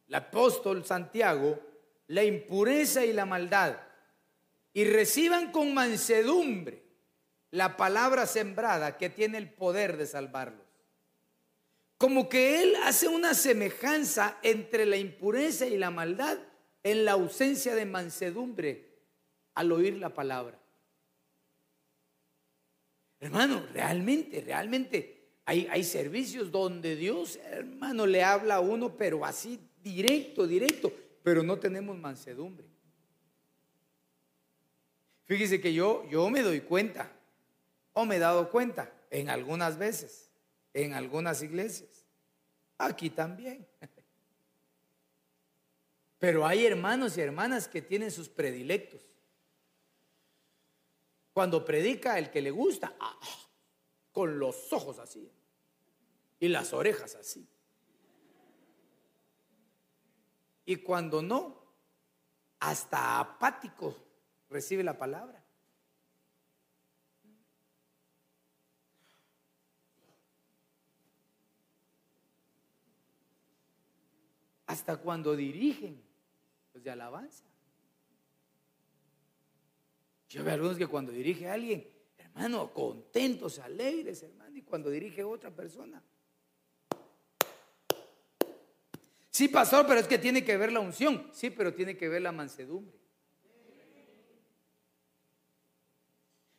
[0.07, 1.61] el apóstol Santiago
[2.09, 3.79] la impureza y la maldad.
[4.72, 6.83] Y reciban con mansedumbre
[7.51, 10.66] la palabra sembrada que tiene el poder de salvarlos.
[11.97, 16.39] Como que él hace una semejanza entre la impureza y la maldad
[16.83, 18.89] en la ausencia de mansedumbre
[19.55, 20.59] al oír la palabra.
[23.20, 25.18] Hermano, realmente, realmente
[25.49, 30.93] hay, servicios donde Dios, hermano, le habla a uno, pero así directo, directo,
[31.23, 32.67] pero no tenemos mansedumbre.
[35.25, 37.11] Fíjese que yo, yo me doy cuenta,
[37.95, 40.31] o me he dado cuenta, en algunas veces,
[40.75, 42.05] en algunas iglesias,
[42.77, 43.67] aquí también.
[46.19, 49.01] Pero hay hermanos y hermanas que tienen sus predilectos.
[51.33, 53.19] Cuando predica el que le gusta, ah,
[54.13, 55.31] con los ojos así
[56.41, 57.49] y las orejas así.
[60.64, 61.62] Y cuando no,
[62.61, 63.97] hasta apático
[64.51, 65.45] recibe la palabra.
[74.66, 76.03] Hasta cuando dirigen
[76.72, 77.47] pues, de alabanza.
[80.28, 85.22] Yo veo algunos que cuando dirige a alguien, hermano, contentos, alegres, hermano, y cuando dirige
[85.22, 86.03] a otra persona.
[89.39, 91.30] Sí, pastor, pero es que tiene que ver la unción.
[91.32, 92.99] Sí, pero tiene que ver la mansedumbre.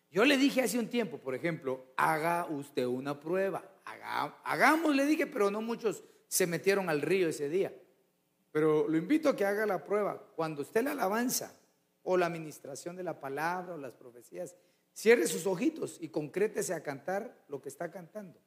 [0.10, 3.70] Yo le dije hace un tiempo, por ejemplo, haga usted una prueba.
[4.46, 7.78] hagamos, le dije, pero no muchos se metieron al río ese día.
[8.54, 10.18] Pero lo invito a que haga la prueba.
[10.38, 11.54] Cuando usted la alabanza
[12.04, 14.56] o la administración de la palabra o las profecías,
[14.94, 18.40] cierre sus ojitos y concrétese a cantar lo que está cantando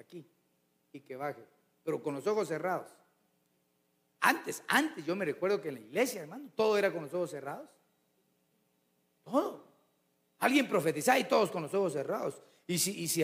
[0.00, 0.28] aquí
[0.90, 1.44] y que baje,
[1.84, 2.97] pero con los ojos cerrados.
[4.20, 7.30] Antes, antes, yo me recuerdo que en la iglesia, hermano, todo era con los ojos
[7.30, 7.68] cerrados.
[9.24, 9.64] Todo.
[10.40, 12.42] Alguien profetizaba y todos con los ojos cerrados.
[12.66, 13.22] Y si, y si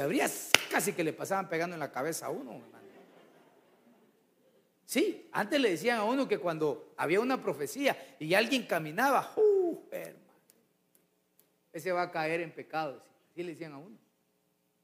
[0.71, 2.85] casi que le pasaban pegando en la cabeza a uno, hermano.
[4.87, 9.79] Sí, antes le decían a uno que cuando había una profecía y alguien caminaba, ¡uh,
[9.91, 10.19] hermano!
[11.73, 13.03] Ese va a caer en pecado.
[13.33, 13.97] Así le decían a uno.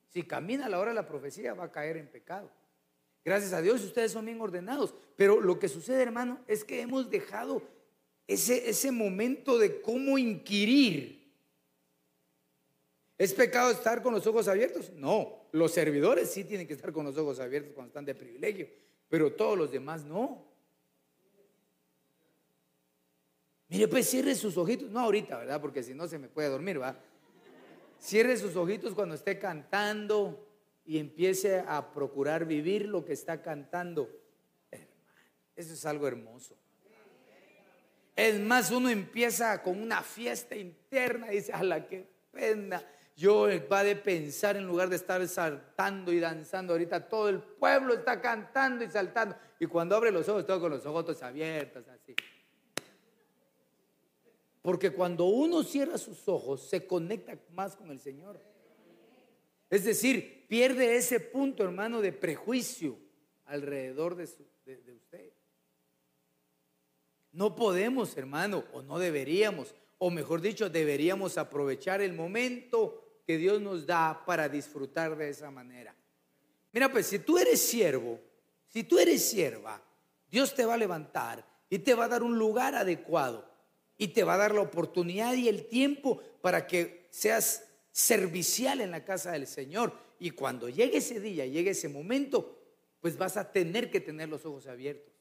[0.08, 2.50] Si camina a la hora de la profecía, va a caer en pecado.
[3.24, 4.94] Gracias a Dios ustedes son bien ordenados.
[5.16, 7.62] Pero lo que sucede, hermano, es que hemos dejado
[8.26, 11.20] ese, ese momento de cómo inquirir.
[13.18, 14.90] ¿Es pecado estar con los ojos abiertos?
[14.94, 18.68] No, los servidores sí tienen que estar con los ojos abiertos cuando están de privilegio
[19.10, 20.46] pero todos los demás no.
[23.68, 25.60] Mire, pues cierre sus ojitos, no ahorita, ¿verdad?
[25.60, 26.96] Porque si no se me puede dormir, ¿va?
[27.98, 30.49] Cierre sus ojitos cuando esté cantando
[30.90, 34.10] y empiece a procurar vivir lo que está cantando.
[35.54, 36.56] Eso es algo hermoso.
[38.16, 42.82] Es más, uno empieza con una fiesta interna y dice, a la que pena
[43.16, 46.72] yo va de pensar en lugar de estar saltando y danzando.
[46.72, 49.36] Ahorita todo el pueblo está cantando y saltando.
[49.60, 52.16] Y cuando abre los ojos, todo con los ojos abiertos, así.
[54.60, 58.40] Porque cuando uno cierra sus ojos, se conecta más con el Señor.
[59.70, 62.98] Es decir, pierde ese punto, hermano, de prejuicio
[63.44, 65.32] alrededor de, usted.
[67.30, 73.62] No podemos, hermano, o no deberíamos, o mejor dicho, deberíamos aprovechar el momento que Dios
[73.62, 75.94] nos da para disfrutar de esa manera.
[76.72, 78.18] Mira, pues si tú eres siervo,
[78.66, 79.80] si tú eres sierva,
[80.28, 83.48] Dios te va a levantar y te va a dar un lugar adecuado
[83.96, 88.90] y te va a dar la oportunidad y el tiempo para que seas servicial en
[88.90, 90.09] la casa del Señor.
[90.20, 92.62] Y cuando llegue ese día, llegue ese momento,
[93.00, 95.12] pues vas a tener que tener los ojos abiertos.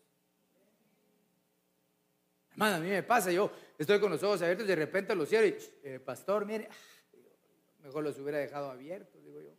[2.51, 5.29] Hermano, a mí me pasa, yo estoy con los ojos abiertos y de repente los
[5.29, 6.69] cierro y, eh, pastor, mire,
[7.81, 9.51] Mejor los hubiera dejado abiertos, digo yo.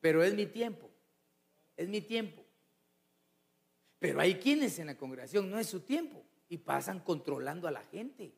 [0.00, 0.90] Pero es mi tiempo,
[1.76, 2.44] es mi tiempo.
[3.98, 7.82] Pero hay quienes en la congregación no es su tiempo y pasan controlando a la
[7.82, 8.34] gente.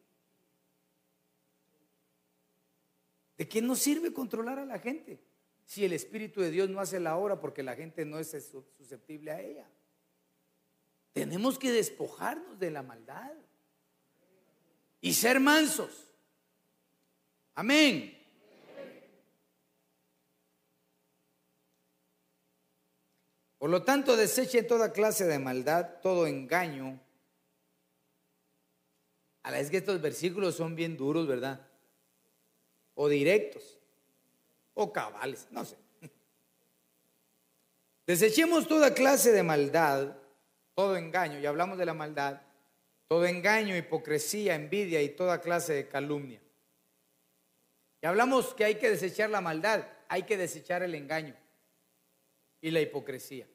[3.36, 5.20] ¿De qué nos sirve controlar a la gente
[5.66, 8.30] si el Espíritu de Dios no hace la obra porque la gente no es
[8.78, 9.68] susceptible a ella?
[11.16, 13.32] tenemos que despojarnos de la maldad
[15.00, 16.12] y ser mansos.
[17.54, 18.22] Amén.
[23.56, 27.00] Por lo tanto, deseche toda clase de maldad, todo engaño.
[29.42, 31.66] A la vez que estos versículos son bien duros, ¿verdad?
[32.94, 33.78] O directos,
[34.76, 35.76] o cabales, no sé.
[38.06, 40.16] Desechemos toda clase de maldad,
[40.74, 42.42] todo engaño, y hablamos de la maldad,
[43.08, 46.40] todo engaño, hipocresía, envidia y toda clase de calumnia.
[48.02, 51.34] Y hablamos que hay que desechar la maldad, hay que desechar el engaño
[52.60, 53.48] y la hipocresía.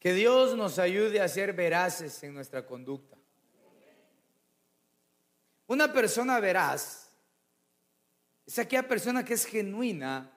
[0.00, 3.18] Que Dios nos ayude a ser veraces en nuestra conducta.
[5.66, 7.09] Una persona veraz
[8.50, 10.28] es aquella persona que es genuina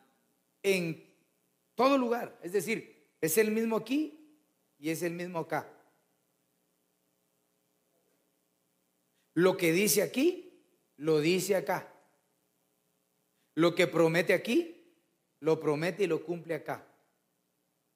[0.62, 1.04] en
[1.74, 2.38] todo lugar.
[2.44, 4.38] Es decir, es el mismo aquí
[4.78, 5.68] y es el mismo acá.
[9.34, 10.64] Lo que dice aquí,
[10.98, 11.92] lo dice acá.
[13.56, 14.94] Lo que promete aquí,
[15.40, 16.86] lo promete y lo cumple acá.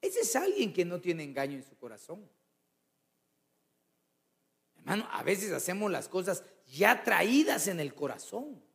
[0.00, 2.28] Ese es alguien que no tiene engaño en su corazón.
[4.78, 8.66] Hermano, a veces hacemos las cosas ya traídas en el corazón.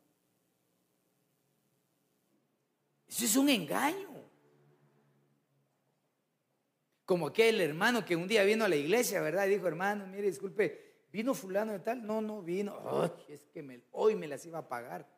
[3.14, 4.08] Eso es un engaño.
[7.04, 9.46] Como aquel hermano que un día vino a la iglesia, ¿verdad?
[9.46, 12.04] Y dijo, hermano, mire, disculpe, ¿vino fulano de tal?
[12.04, 12.76] No, no vino.
[13.28, 15.08] es que hoy me las iba a pagar.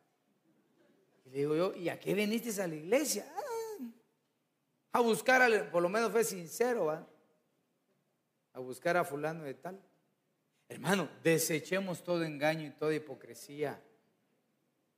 [1.25, 3.25] Y le digo yo, ¿y a qué viniste a la iglesia?
[4.93, 9.83] a buscar, por lo menos fue sincero, a buscar a fulano de tal.
[10.69, 13.83] Hermano, desechemos todo engaño y toda hipocresía.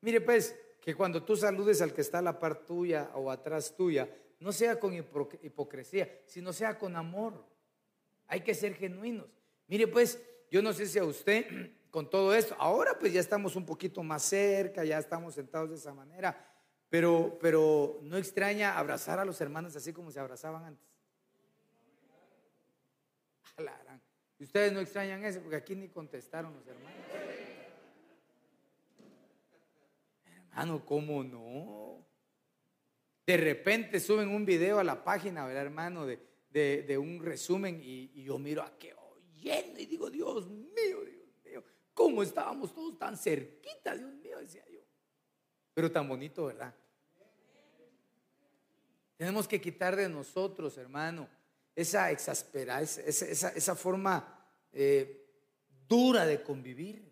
[0.01, 3.75] Mire pues, que cuando tú saludes al que está a la par tuya o atrás
[3.77, 4.09] tuya,
[4.41, 7.45] no sea con hipocresía, sino sea con amor.
[8.27, 9.27] Hay que ser genuinos.
[9.67, 11.47] Mire pues, yo no sé si a usted
[11.91, 15.77] con todo esto, ahora pues ya estamos un poquito más cerca, ya estamos sentados de
[15.77, 16.47] esa manera,
[16.89, 20.89] pero, pero no extraña abrazar a los hermanos así como se abrazaban antes.
[24.39, 27.38] Y ustedes no extrañan eso porque aquí ni contestaron los hermanos.
[30.59, 32.05] Hermano, ¿cómo no?
[33.25, 36.05] De repente suben un video a la página, ¿verdad, hermano?
[36.05, 41.63] De, un resumen y, yo miro a qué oyendo y digo, Dios mío, Dios mío,
[41.95, 44.37] ¿cómo estábamos todos tan cerquita, Dios mío?
[44.41, 44.81] Decía yo.
[45.75, 46.75] Pero tan bonito, ¿verdad?
[49.17, 51.29] Tenemos que quitar de nosotros, hermano,
[51.77, 55.25] esa exaspera, esa, esa, forma eh,
[55.87, 57.08] dura de convivir.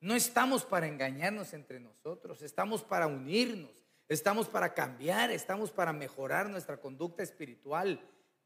[0.00, 3.72] No estamos para engañarnos entre nosotros, estamos para unirnos,
[4.08, 8.00] estamos para cambiar, estamos para mejorar nuestra conducta espiritual.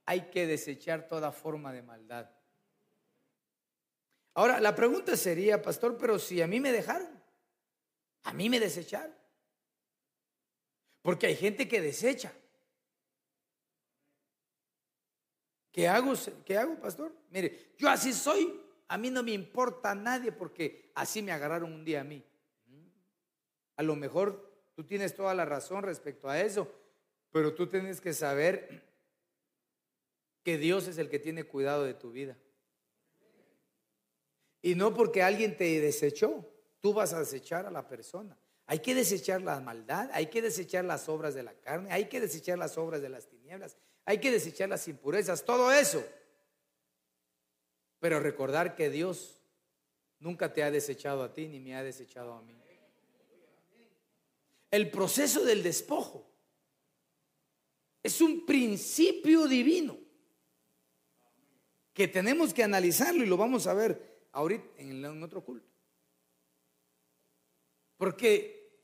[0.07, 2.31] Hay que desechar toda forma de maldad.
[4.35, 7.23] Ahora, la pregunta sería, pastor, pero si a mí me dejaron,
[8.23, 9.15] a mí me desecharon.
[11.03, 12.33] Porque hay gente que desecha.
[15.71, 17.13] ¿Qué hago, ¿Qué hago, pastor?
[17.31, 18.61] Mire, yo así soy.
[18.93, 22.23] A mí no me importa nadie porque así me agarraron un día a mí.
[23.77, 26.71] A lo mejor tú tienes toda la razón respecto a eso,
[27.31, 28.85] pero tú tienes que saber
[30.43, 32.37] que Dios es el que tiene cuidado de tu vida.
[34.61, 36.47] Y no porque alguien te desechó,
[36.81, 38.37] tú vas a desechar a la persona.
[38.67, 42.21] Hay que desechar la maldad, hay que desechar las obras de la carne, hay que
[42.21, 43.75] desechar las obras de las tinieblas,
[44.05, 46.05] hay que desechar las impurezas, todo eso.
[48.03, 49.39] Pero recordar que Dios
[50.19, 52.53] nunca te ha desechado a ti ni me ha desechado a mí.
[54.73, 56.29] El proceso del despojo
[58.03, 59.97] es un principio divino
[61.95, 65.71] que tenemos que analizarlo y lo vamos a ver ahorita en otro culto.
[67.97, 68.81] Porque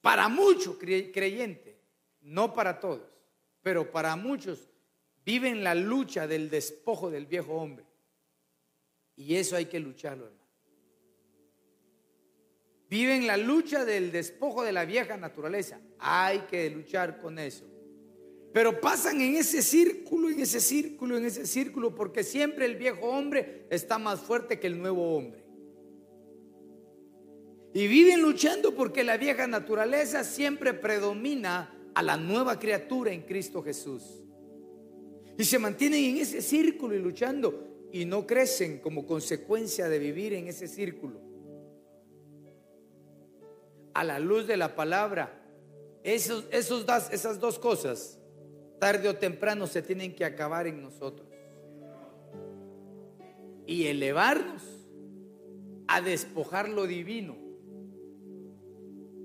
[0.00, 1.74] para muchos creyentes,
[2.20, 3.10] no para todos,
[3.60, 4.68] pero para muchos
[5.24, 7.87] viven la lucha del despojo del viejo hombre.
[9.18, 10.38] Y eso hay que lucharlo, hermano.
[12.88, 15.80] Viven la lucha del despojo de la vieja naturaleza.
[15.98, 17.66] Hay que luchar con eso.
[18.52, 23.06] Pero pasan en ese círculo, en ese círculo, en ese círculo, porque siempre el viejo
[23.08, 25.44] hombre está más fuerte que el nuevo hombre.
[27.74, 33.62] Y viven luchando porque la vieja naturaleza siempre predomina a la nueva criatura en Cristo
[33.62, 34.22] Jesús.
[35.36, 40.34] Y se mantienen en ese círculo y luchando y no crecen como consecuencia de vivir
[40.34, 41.20] en ese círculo.
[43.94, 45.42] A la luz de la palabra,
[46.04, 48.18] esos, esos esas dos cosas
[48.78, 51.28] tarde o temprano se tienen que acabar en nosotros.
[53.66, 54.62] Y elevarnos
[55.86, 57.36] a despojar lo divino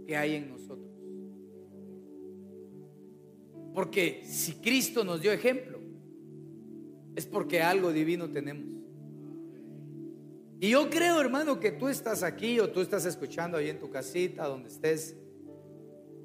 [0.05, 0.91] que hay en nosotros.
[3.73, 5.72] Porque si Cristo nos dio ejemplo,
[7.15, 8.65] es porque algo divino tenemos.
[10.59, 13.89] Y yo creo, hermano, que tú estás aquí o tú estás escuchando ahí en tu
[13.89, 15.15] casita, donde estés.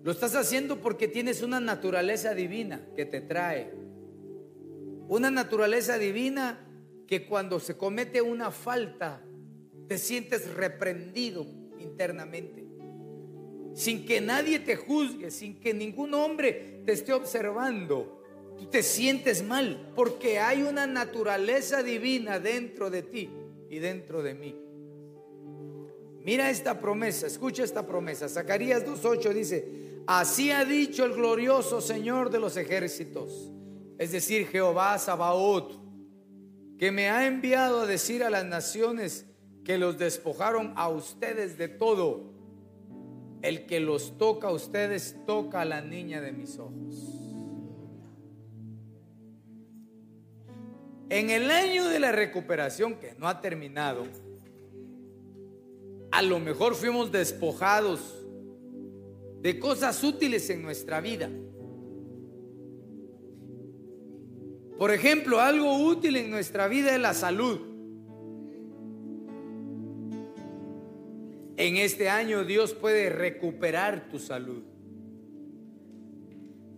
[0.04, 3.74] Lo estás haciendo porque tienes una naturaleza divina que te trae.
[5.08, 6.64] Una naturaleza divina
[7.08, 9.24] que cuando se comete una falta,
[9.88, 11.44] te sientes reprendido
[11.78, 12.64] internamente.
[13.74, 18.17] Sin que nadie te juzgue, sin que ningún hombre te esté observando.
[18.58, 23.30] Tú te sientes mal porque hay una naturaleza divina dentro de ti
[23.70, 24.56] y dentro de mí.
[26.24, 28.28] Mira esta promesa, escucha esta promesa.
[28.28, 33.50] Zacarías 2.8 dice, así ha dicho el glorioso Señor de los ejércitos,
[33.96, 35.72] es decir, Jehová Sabaoth,
[36.78, 39.26] que me ha enviado a decir a las naciones
[39.64, 42.32] que los despojaron a ustedes de todo.
[43.42, 47.17] El que los toca a ustedes toca a la niña de mis ojos.
[51.10, 54.06] En el año de la recuperación, que no ha terminado,
[56.10, 58.26] a lo mejor fuimos despojados
[59.40, 61.30] de cosas útiles en nuestra vida.
[64.76, 67.58] Por ejemplo, algo útil en nuestra vida es la salud.
[71.56, 74.62] En este año Dios puede recuperar tu salud.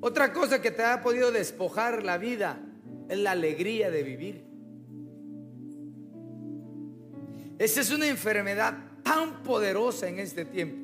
[0.00, 2.69] Otra cosa que te ha podido despojar la vida
[3.10, 4.44] es la alegría de vivir.
[7.58, 10.78] Esa es una enfermedad tan poderosa en este tiempo.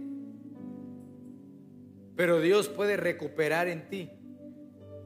[2.16, 4.10] Pero Dios puede recuperar en ti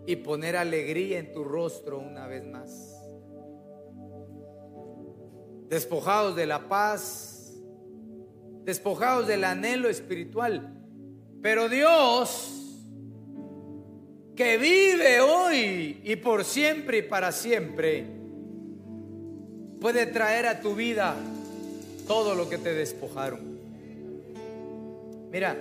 [0.06, 2.96] y poner alegría en tu rostro una vez más.
[5.68, 7.60] Despojados de la paz,
[8.64, 10.74] despojados del anhelo espiritual.
[11.42, 12.59] Pero Dios
[14.36, 18.06] que vive hoy y por siempre y para siempre,
[19.80, 21.16] puede traer a tu vida
[22.06, 23.40] todo lo que te despojaron.
[25.30, 25.56] Mira,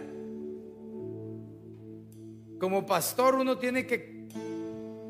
[2.59, 4.27] como pastor uno tiene que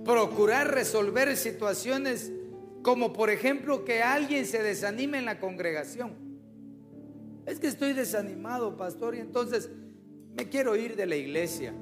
[0.06, 2.32] procurar resolver situaciones
[2.82, 6.14] como por ejemplo que alguien se desanime en la congregación.
[7.46, 9.70] Es que estoy desanimado, pastor, y entonces
[10.36, 11.74] me quiero ir de la iglesia.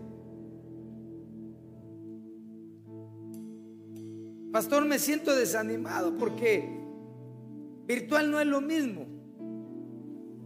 [4.57, 6.67] Pastor, me siento desanimado porque
[7.85, 9.05] virtual no es lo mismo.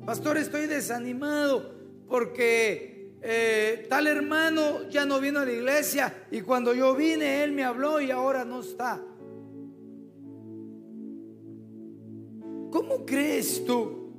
[0.05, 1.73] Pastor, estoy desanimado
[2.09, 7.53] porque eh, tal hermano ya no vino a la iglesia y cuando yo vine él
[7.53, 9.01] me habló y ahora no está.
[12.69, 14.11] ¿Cómo crees tú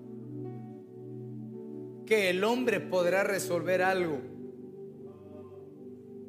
[2.06, 4.22] que el hombre podrá resolver algo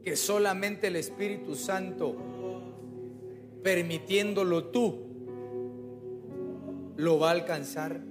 [0.04, 2.33] que solamente el Espíritu Santo
[3.64, 5.00] permitiéndolo tú,
[6.98, 8.02] lo va a alcanzar.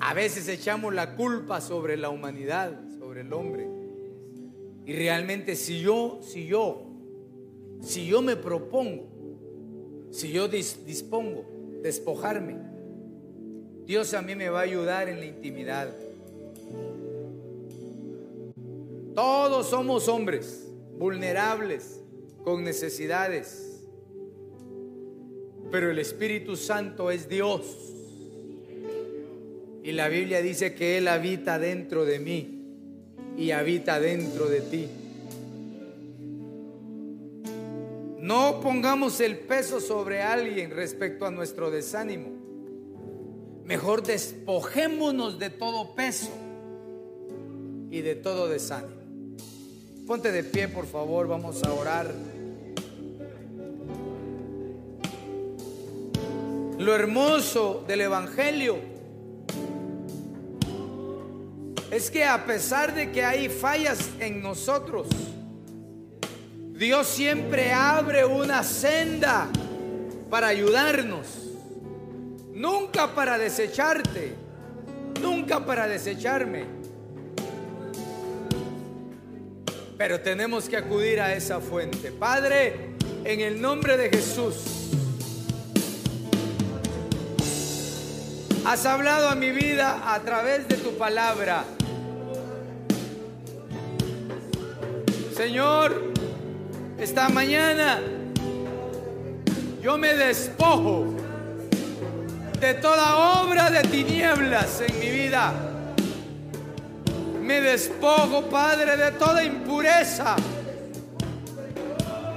[0.00, 3.68] A veces echamos la culpa sobre la humanidad, sobre el hombre.
[4.86, 6.86] Y realmente si yo, si yo,
[7.80, 9.08] si yo me propongo,
[10.10, 11.44] si yo dispongo
[11.82, 12.56] despojarme,
[13.84, 15.94] Dios a mí me va a ayudar en la intimidad.
[19.14, 20.67] Todos somos hombres
[20.98, 22.00] vulnerables,
[22.44, 23.80] con necesidades.
[25.70, 27.94] Pero el Espíritu Santo es Dios.
[29.82, 32.64] Y la Biblia dice que Él habita dentro de mí
[33.36, 34.88] y habita dentro de ti.
[38.20, 42.28] No pongamos el peso sobre alguien respecto a nuestro desánimo.
[43.64, 46.30] Mejor despojémonos de todo peso
[47.90, 48.97] y de todo desánimo.
[50.08, 52.10] Ponte de pie, por favor, vamos a orar.
[56.78, 58.78] Lo hermoso del Evangelio
[61.90, 65.08] es que a pesar de que hay fallas en nosotros,
[66.72, 69.48] Dios siempre abre una senda
[70.30, 71.26] para ayudarnos.
[72.54, 74.32] Nunca para desecharte,
[75.20, 76.77] nunca para desecharme.
[79.98, 82.12] Pero tenemos que acudir a esa fuente.
[82.12, 82.90] Padre,
[83.24, 84.54] en el nombre de Jesús,
[88.64, 91.64] has hablado a mi vida a través de tu palabra.
[95.36, 96.12] Señor,
[97.00, 98.00] esta mañana
[99.82, 101.06] yo me despojo
[102.60, 105.67] de toda obra de tinieblas en mi vida.
[107.48, 110.36] Me despojo, Padre, de toda impureza.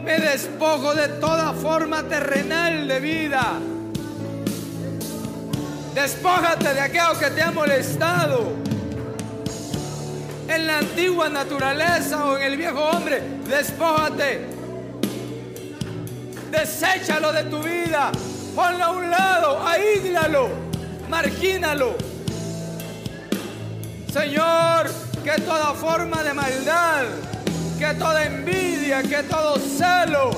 [0.06, 3.60] Me despojo de toda forma terrenal de vida.
[5.94, 8.54] Despójate de aquello que te ha molestado.
[10.48, 14.46] En la antigua naturaleza o en el viejo hombre, despójate.
[16.52, 18.14] Deséchalo de tu vida.
[18.56, 20.48] Ponlo a un lado, aíslalo,
[21.10, 22.11] margínalo.
[24.12, 24.92] Señor,
[25.24, 27.06] que toda forma de maldad,
[27.80, 30.32] que toda envidia, que todo celo,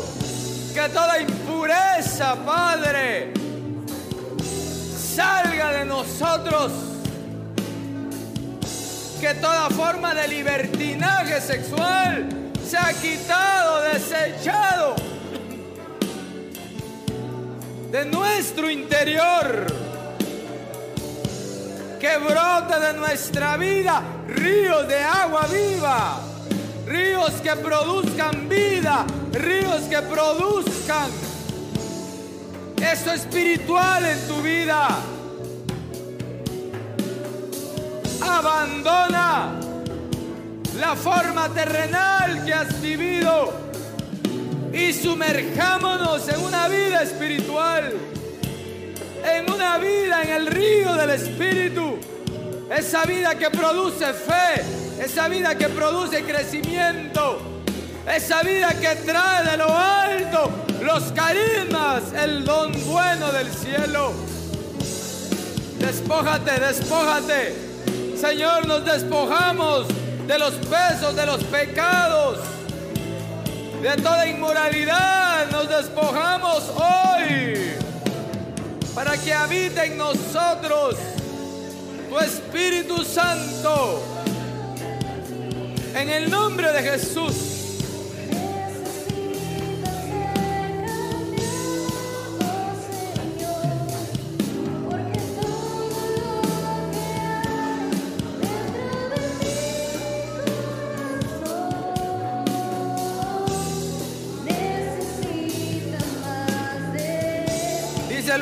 [0.76, 3.34] que toda impureza, Padre,
[5.16, 6.72] salga de nosotros.
[9.20, 12.28] Que toda forma de libertinaje sexual
[12.64, 14.96] se ha quitado, desechado
[17.90, 19.83] de nuestro interior.
[22.04, 26.20] Que brote de nuestra vida ríos de agua viva,
[26.86, 31.10] ríos que produzcan vida, ríos que produzcan
[32.92, 34.90] eso espiritual en tu vida.
[38.22, 39.54] Abandona
[40.78, 43.54] la forma terrenal que has vivido
[44.74, 47.94] y sumerjámonos en una vida espiritual,
[49.24, 51.98] en una vida en el río del Espíritu,
[52.70, 54.64] esa vida que produce fe,
[55.00, 57.42] esa vida que produce crecimiento,
[58.14, 60.52] esa vida que trae de lo alto
[60.82, 64.14] los carismas, el don bueno del cielo.
[65.80, 67.56] Despójate, despójate.
[68.20, 69.88] Señor, nos despojamos
[70.28, 72.40] de los pesos, de los pecados
[73.84, 77.74] de toda inmoralidad nos despojamos hoy
[78.94, 80.96] para que habite en nosotros
[82.10, 84.04] tu Espíritu Santo.
[85.96, 87.53] En el nombre de Jesús.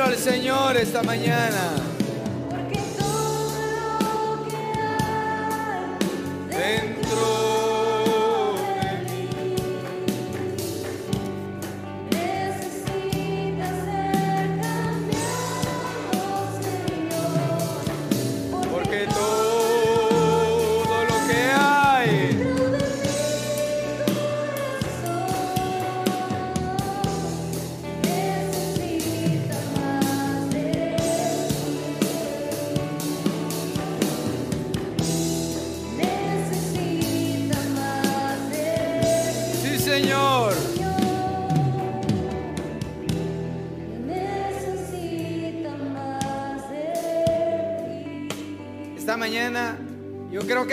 [0.04, 1.81] Al Señor esta mañana.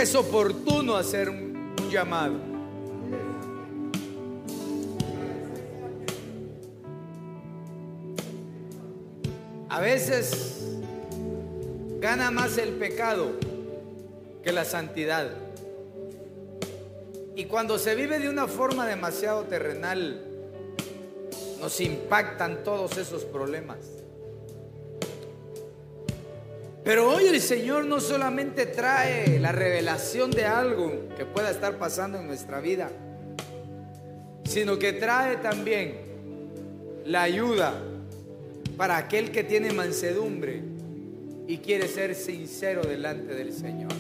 [0.03, 2.35] Es oportuno hacer un llamado.
[9.69, 10.79] A veces
[11.99, 13.33] gana más el pecado
[14.43, 15.31] que la santidad.
[17.35, 20.25] Y cuando se vive de una forma demasiado terrenal,
[21.61, 23.79] nos impactan todos esos problemas.
[26.89, 32.17] Pero hoy el Señor no solamente trae la revelación de algo que pueda estar pasando
[32.17, 32.89] en nuestra vida,
[34.45, 35.99] sino que trae también
[37.05, 37.75] la ayuda
[38.79, 40.63] para aquel que tiene mansedumbre
[41.47, 43.93] y quiere ser sincero delante del Señor.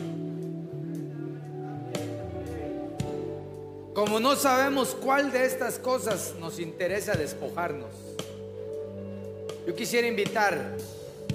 [3.92, 7.90] Como no sabemos cuál de estas cosas nos interesa despojarnos,
[9.66, 10.78] yo quisiera invitar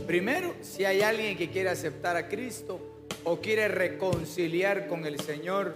[0.06, 2.80] Primero, si hay alguien que quiere aceptar a Cristo
[3.24, 5.76] o quiere reconciliar con el Señor,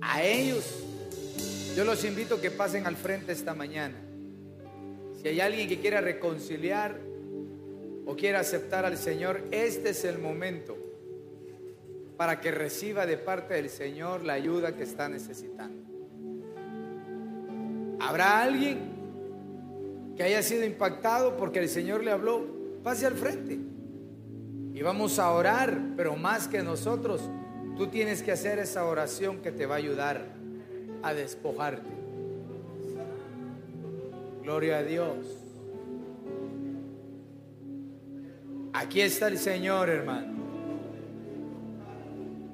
[0.00, 0.84] a ellos,
[1.74, 3.96] yo los invito a que pasen al frente esta mañana.
[5.20, 6.98] Si hay alguien que quiera reconciliar
[8.04, 10.76] o quiere aceptar al Señor, este es el momento
[12.16, 15.82] para que reciba de parte del Señor la ayuda que está necesitando.
[18.00, 18.78] ¿Habrá alguien
[20.16, 22.57] que haya sido impactado porque el Señor le habló?
[22.82, 23.58] Pase al frente.
[24.74, 27.28] Y vamos a orar, pero más que nosotros,
[27.76, 30.36] tú tienes que hacer esa oración que te va a ayudar.
[31.00, 31.90] a despojarte.
[34.42, 35.16] Gloria a Dios.
[38.72, 40.38] Aquí está el Señor, hermano.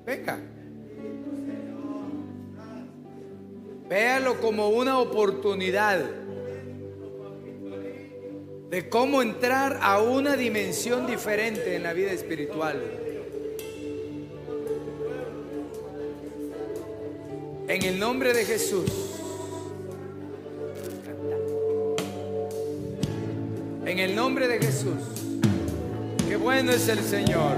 [0.04, 0.38] Venga.
[3.88, 6.23] Véalo como una oportunidad
[8.74, 12.82] de cómo entrar a una dimensión diferente en la vida espiritual.
[17.68, 18.90] En el nombre de Jesús.
[23.86, 24.98] En el nombre de Jesús.
[26.28, 27.54] Qué bueno es el Señor.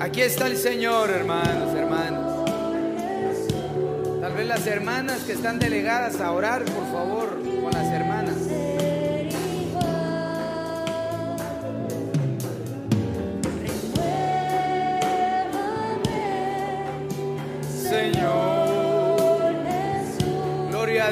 [0.00, 2.50] Aquí está el Señor, hermanos, hermanos.
[4.20, 8.05] Tal vez las hermanas que están delegadas a orar, por favor, con las hermanas.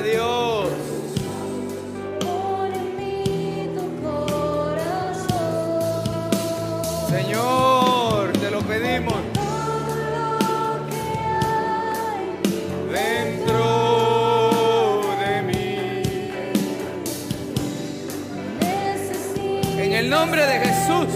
[0.05, 0.68] Dios.
[7.09, 9.14] Señor, te lo pedimos.
[12.92, 13.57] Dentro
[15.20, 16.02] de mí.
[19.78, 21.07] En el nombre de Jesús,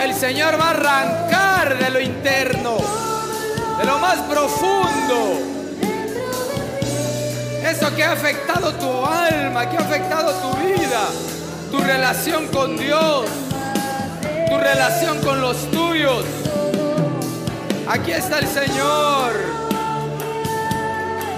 [0.00, 2.76] el Señor va a arrancar de lo interno,
[3.78, 5.57] de lo más profundo.
[7.98, 11.08] Que ha afectado tu alma, que ha afectado tu vida,
[11.72, 13.24] tu relación con Dios,
[14.48, 16.24] tu relación con los tuyos.
[17.88, 19.32] Aquí está el Señor,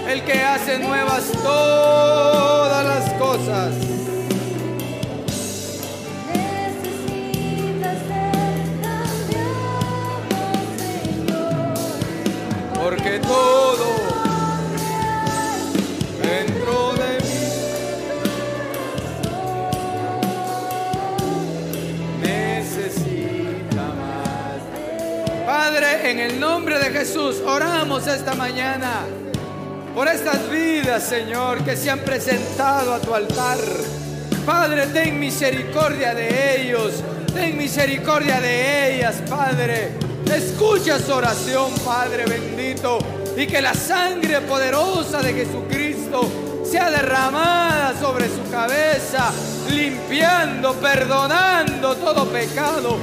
[0.06, 3.72] el que hace nuevas todas las cosas.
[12.74, 13.99] Porque todo
[27.00, 29.06] Jesús, oramos esta mañana
[29.94, 33.56] por estas vidas, Señor, que se han presentado a tu altar.
[34.44, 39.92] Padre, ten misericordia de ellos, ten misericordia de ellas, Padre.
[40.30, 42.98] Escucha su oración, Padre bendito,
[43.34, 49.30] y que la sangre poderosa de Jesucristo sea derramada sobre su cabeza,
[49.70, 52.98] limpiando, perdonando todo pecado,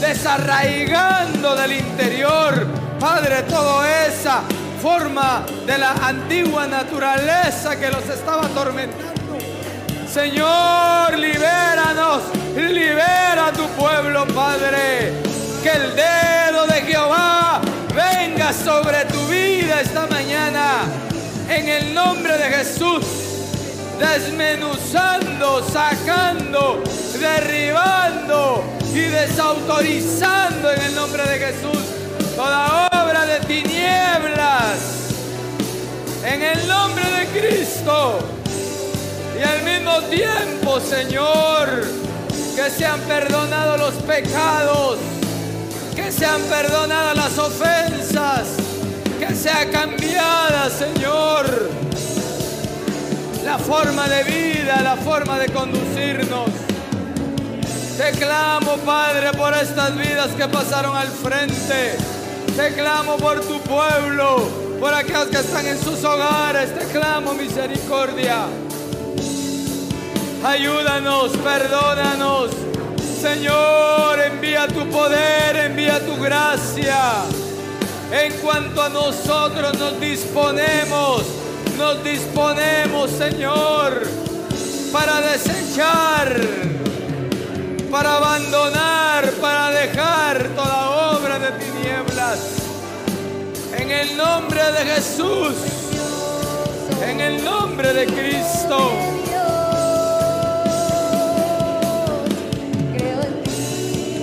[0.00, 4.42] desarraigando del interior, Padre, toda esa
[4.80, 9.38] forma de la antigua naturaleza que los estaba atormentando.
[10.08, 12.22] Señor, libéranos,
[12.54, 15.14] libera a tu pueblo, Padre.
[15.64, 17.60] Que el dedo de Jehová
[17.92, 20.82] venga sobre tu vida esta mañana.
[21.48, 23.04] En el nombre de Jesús,
[23.98, 26.84] desmenuzando, sacando,
[27.18, 28.62] derribando
[28.94, 31.92] y desautorizando en el nombre de Jesús
[32.36, 32.91] toda
[33.26, 34.78] de tinieblas.
[36.24, 38.18] En el nombre de Cristo.
[39.38, 41.84] Y al mismo tiempo, Señor,
[42.54, 44.98] que sean perdonados los pecados,
[45.96, 48.48] que sean perdonadas las ofensas,
[49.18, 51.70] que sea cambiada, Señor,
[53.44, 56.50] la forma de vida, la forma de conducirnos.
[57.96, 61.96] Te clamo, Padre, por estas vidas que pasaron al frente.
[62.56, 64.46] Te clamo por tu pueblo,
[64.78, 66.74] por aquellos que están en sus hogares.
[66.78, 68.44] Te clamo misericordia.
[70.44, 72.50] Ayúdanos, perdónanos.
[73.22, 77.22] Señor, envía tu poder, envía tu gracia.
[78.12, 81.22] En cuanto a nosotros nos disponemos,
[81.78, 84.02] nos disponemos, Señor,
[84.92, 86.38] para desechar,
[87.90, 90.81] para abandonar, para dejar toda
[93.92, 95.54] En el nombre de Jesús,
[97.06, 98.90] en el nombre de Cristo.
[102.96, 104.22] Creo en ti,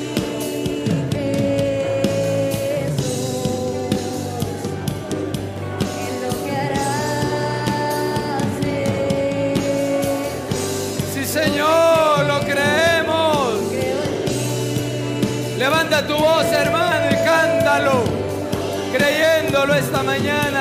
[19.59, 20.58] creyéndolo esta mañana.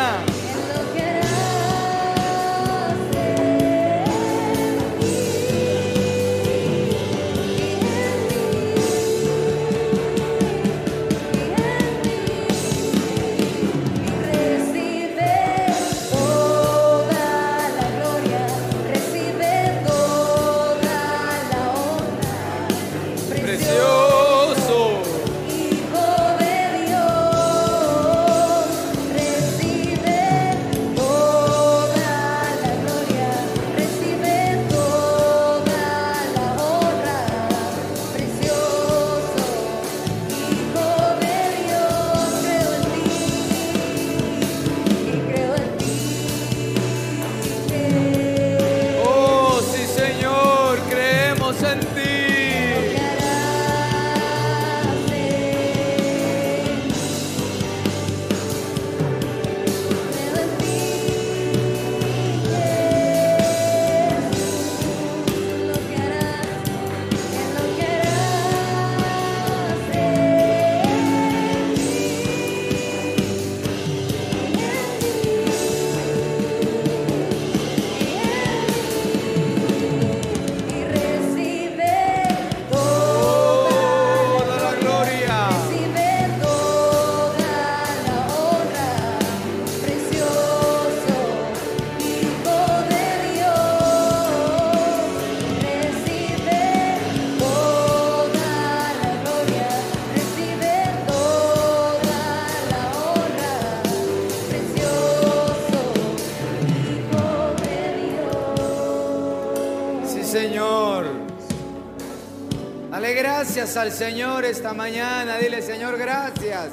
[113.77, 115.37] Al Señor esta mañana.
[115.37, 116.71] Dile, Señor, gracias.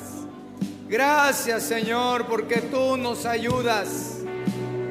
[0.87, 4.19] Gracias, Señor, porque tú nos ayudas.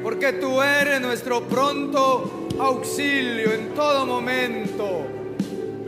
[0.03, 5.07] Porque tú eres nuestro pronto auxilio en todo momento.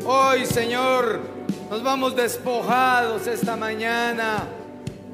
[0.06, 1.20] Hoy, Señor,
[1.70, 4.48] nos vamos despojados esta mañana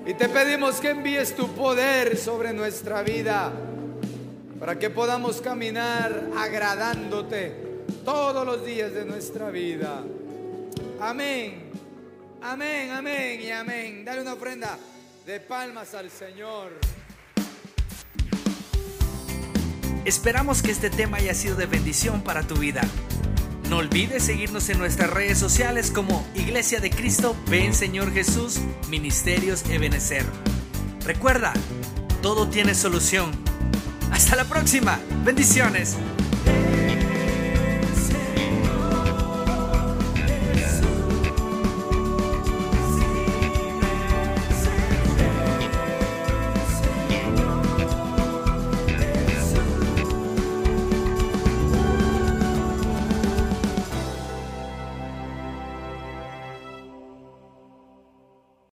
[0.06, 3.51] y te pedimos que envíes tu poder sobre nuestra vida
[4.60, 10.01] para que podamos caminar agradándote todos los días de nuestra vida.
[11.04, 11.70] Amén.
[12.41, 14.06] Amén, amén y amén.
[14.06, 14.80] Dale una ofrenda
[15.26, 16.72] de palmas al Señor.
[20.06, 22.84] Esperamos que este tema haya sido de bendición para tu vida.
[23.70, 29.70] No olvides seguirnos en nuestras redes sociales como Iglesia de Cristo, Ven Señor Jesús, Ministerios
[29.70, 30.26] Ebenecer.
[31.06, 31.51] Recuerda,
[32.22, 33.32] todo tiene solución.
[34.10, 35.01] Hasta la próxima.
[35.26, 35.97] Bendiciones.